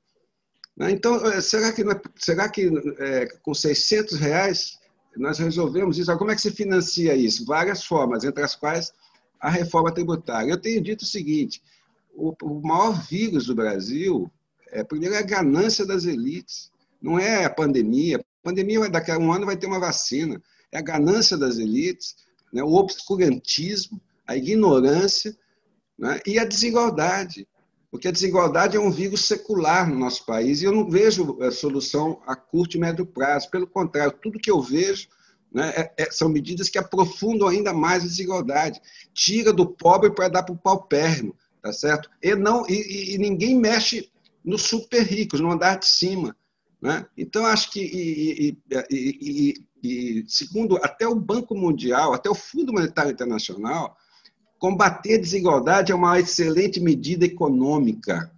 Né? 0.79 0.93
Então, 0.93 1.17
eh, 1.27 1.41
será 1.41 1.73
que, 1.73 1.83
será 2.17 2.49
que 2.49 2.71
é, 2.99 3.27
com 3.43 3.53
600 3.53 4.17
reais 4.19 4.79
nós 5.17 5.39
resolvemos 5.39 5.99
isso? 5.99 6.17
Como 6.17 6.31
é 6.31 6.37
que 6.37 6.41
se 6.41 6.53
financia 6.53 7.17
isso? 7.17 7.45
Várias 7.45 7.85
formas, 7.85 8.23
entre 8.23 8.45
as 8.45 8.55
quais 8.55 8.93
a 9.41 9.51
reforma 9.51 9.93
tributária. 9.93 10.51
Eu 10.51 10.61
tenho 10.61 10.81
dito 10.81 11.03
o 11.03 11.07
seguinte, 11.07 11.61
o, 12.15 12.33
o 12.43 12.61
maior 12.63 13.05
vírus 13.09 13.47
do 13.47 13.55
Brasil 13.55 14.31
é, 14.71 14.85
primeiro 14.85 15.15
é 15.15 15.19
a 15.19 15.23
ganância 15.23 15.85
das 15.85 16.05
elites, 16.05 16.71
não 17.03 17.19
é 17.19 17.45
a 17.45 17.51
pandemia. 17.51 18.19
A 18.19 18.45
pandemia, 18.45 18.89
daqui 18.89 19.11
a 19.11 19.19
um 19.19 19.33
ano, 19.33 19.47
vai 19.47 19.57
ter 19.57 19.67
uma 19.67 19.81
vacina. 19.81 20.41
É 20.71 20.79
a 20.79 20.83
ganância 20.83 21.37
das 21.37 21.59
elites, 21.59 22.17
né, 22.53 22.63
o 22.63 22.75
obscurantismo, 22.75 24.01
a 24.27 24.37
ignorância 24.37 25.37
né, 25.99 26.21
e 26.27 26.39
a 26.39 26.45
desigualdade. 26.45 27.48
Porque 27.91 28.09
a 28.09 28.13
desigualdade 28.13 28.77
é 28.77 28.81
um 28.81 28.91
vírus 28.91 29.25
secular 29.25 29.89
no 29.89 29.99
nosso 29.99 30.27
país 30.27 30.61
e 30.61 30.65
eu 30.65 30.73
não 30.73 30.91
vejo 30.91 31.39
é, 31.41 31.51
solução 31.51 32.21
a 32.27 32.37
curto 32.37 32.77
e 32.77 32.81
médio 32.81 33.07
prazo. 33.07 33.51
Pelo 33.51 33.67
contrário, 33.67 34.17
tudo 34.21 34.39
que 34.39 34.51
eu 34.51 34.61
vejo 34.61 35.09
né, 35.51 35.73
é, 35.75 35.93
é, 35.97 36.11
são 36.11 36.29
medidas 36.29 36.69
que 36.69 36.79
aprofundam 36.79 37.49
ainda 37.49 37.73
mais 37.73 38.03
a 38.03 38.07
desigualdade. 38.07 38.81
Tira 39.15 39.53
do 39.53 39.67
pobre 39.67 40.11
para 40.11 40.29
dar 40.29 40.43
para 40.43 40.55
o 40.55 40.59
paupérrimo, 40.59 41.35
tá 41.63 41.73
certo? 41.73 42.11
E, 42.23 42.35
não, 42.35 42.67
e, 42.69 43.15
e 43.15 43.19
ninguém 43.19 43.57
mexe 43.57 44.11
nos 44.45 44.63
super 44.63 45.03
ricos, 45.03 45.41
no 45.41 45.51
andar 45.51 45.79
de 45.79 45.87
cima. 45.87 46.37
Né? 46.81 47.07
Então, 47.17 47.45
acho 47.47 47.73
que, 47.73 47.81
e, 47.81 48.57
e, 48.91 49.55
e, 49.83 50.25
segundo 50.29 50.77
até 50.77 51.09
o 51.09 51.15
Banco 51.15 51.55
Mundial, 51.55 52.13
até 52.13 52.31
o 52.31 52.35
Fundo 52.35 52.73
Monetário 52.73 53.11
Internacional, 53.11 53.97
combater 54.59 55.15
a 55.15 55.21
desigualdade 55.21 55.93
é 55.93 55.95
uma 55.95 56.19
excelente 56.19 56.81
medida 56.81 57.25
econômica. 57.25 58.31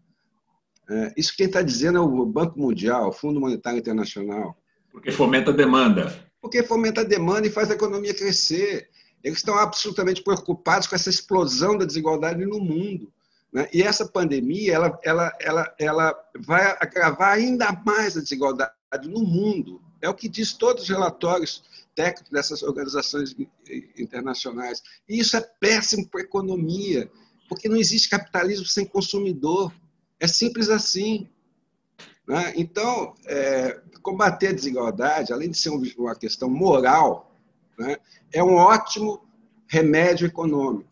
É, 0.88 1.12
isso 1.16 1.34
quem 1.36 1.46
está 1.46 1.62
dizendo 1.62 1.98
é 1.98 2.00
o 2.00 2.26
Banco 2.26 2.58
Mundial, 2.58 3.08
o 3.08 3.12
Fundo 3.12 3.40
Monetário 3.40 3.78
Internacional. 3.78 4.56
Porque 4.92 5.12
fomenta 5.12 5.50
a 5.50 5.54
demanda. 5.54 6.12
Porque 6.40 6.62
fomenta 6.62 7.02
a 7.02 7.04
demanda 7.04 7.46
e 7.46 7.50
faz 7.50 7.70
a 7.70 7.74
economia 7.74 8.14
crescer. 8.14 8.88
Eles 9.22 9.38
estão 9.38 9.56
absolutamente 9.56 10.22
preocupados 10.22 10.86
com 10.86 10.96
essa 10.96 11.10
explosão 11.10 11.78
da 11.78 11.84
desigualdade 11.84 12.44
no 12.44 12.58
mundo. 12.58 13.12
Né? 13.52 13.68
E 13.72 13.82
essa 13.82 14.06
pandemia 14.06 14.74
ela, 14.74 15.00
ela, 15.04 15.32
ela, 15.40 15.74
ela 15.78 16.14
vai 16.38 16.76
agravar 16.80 17.32
ainda 17.32 17.72
mais 17.84 18.16
a 18.16 18.20
desigualdade 18.20 18.72
no 19.08 19.22
mundo. 19.22 19.80
É 20.00 20.08
o 20.08 20.14
que 20.14 20.28
diz 20.28 20.52
todos 20.52 20.84
os 20.84 20.88
relatórios 20.88 21.62
técnicos 21.94 22.30
dessas 22.30 22.62
organizações 22.62 23.34
internacionais. 23.98 24.82
E 25.08 25.18
isso 25.18 25.36
é 25.36 25.40
péssimo 25.40 26.08
para 26.08 26.20
a 26.20 26.24
economia, 26.24 27.10
porque 27.48 27.68
não 27.68 27.76
existe 27.76 28.08
capitalismo 28.08 28.66
sem 28.66 28.86
consumidor. 28.86 29.72
É 30.18 30.26
simples 30.26 30.68
assim. 30.68 31.28
Né? 32.26 32.52
Então, 32.56 33.14
é, 33.26 33.80
combater 34.02 34.48
a 34.48 34.52
desigualdade, 34.52 35.32
além 35.32 35.50
de 35.50 35.58
ser 35.58 35.70
uma 35.70 36.14
questão 36.14 36.48
moral, 36.48 37.34
né, 37.78 37.96
é 38.32 38.42
um 38.42 38.54
ótimo 38.54 39.22
remédio 39.66 40.26
econômico. 40.26 40.90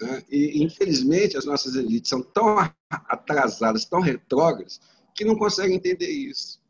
Né? 0.00 0.22
E, 0.30 0.62
infelizmente, 0.62 1.36
as 1.36 1.44
nossas 1.44 1.74
elites 1.74 2.08
são 2.08 2.22
tão 2.22 2.56
atrasadas, 2.88 3.84
tão 3.84 4.00
retrógradas, 4.00 4.80
que 5.14 5.24
não 5.24 5.36
conseguem 5.36 5.76
entender 5.76 6.10
isso. 6.10 6.60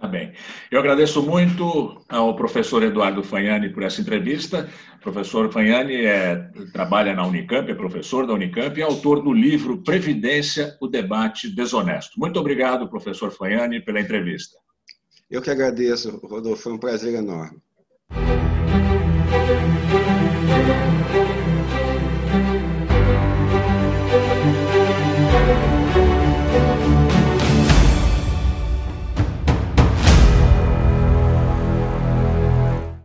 Tá 0.00 0.06
bem. 0.06 0.32
Eu 0.70 0.78
agradeço 0.78 1.20
muito 1.20 2.00
ao 2.08 2.36
professor 2.36 2.84
Eduardo 2.84 3.20
Fagnani 3.20 3.68
por 3.68 3.82
essa 3.82 4.00
entrevista. 4.00 4.68
O 4.96 5.00
professor 5.00 5.52
Fagnani 5.52 6.06
é, 6.06 6.36
trabalha 6.72 7.14
na 7.14 7.26
Unicamp, 7.26 7.68
é 7.68 7.74
professor 7.74 8.24
da 8.24 8.32
Unicamp 8.32 8.78
e 8.78 8.82
é 8.82 8.84
autor 8.84 9.20
do 9.20 9.32
livro 9.32 9.82
Previdência, 9.82 10.76
o 10.80 10.86
debate 10.86 11.52
desonesto. 11.52 12.12
Muito 12.16 12.38
obrigado, 12.38 12.88
professor 12.88 13.32
Fagnani, 13.32 13.80
pela 13.80 14.00
entrevista. 14.00 14.56
Eu 15.28 15.42
que 15.42 15.50
agradeço, 15.50 16.16
Rodolfo. 16.22 16.62
Foi 16.62 16.72
um 16.72 16.78
prazer 16.78 17.14
enorme. 17.14 17.58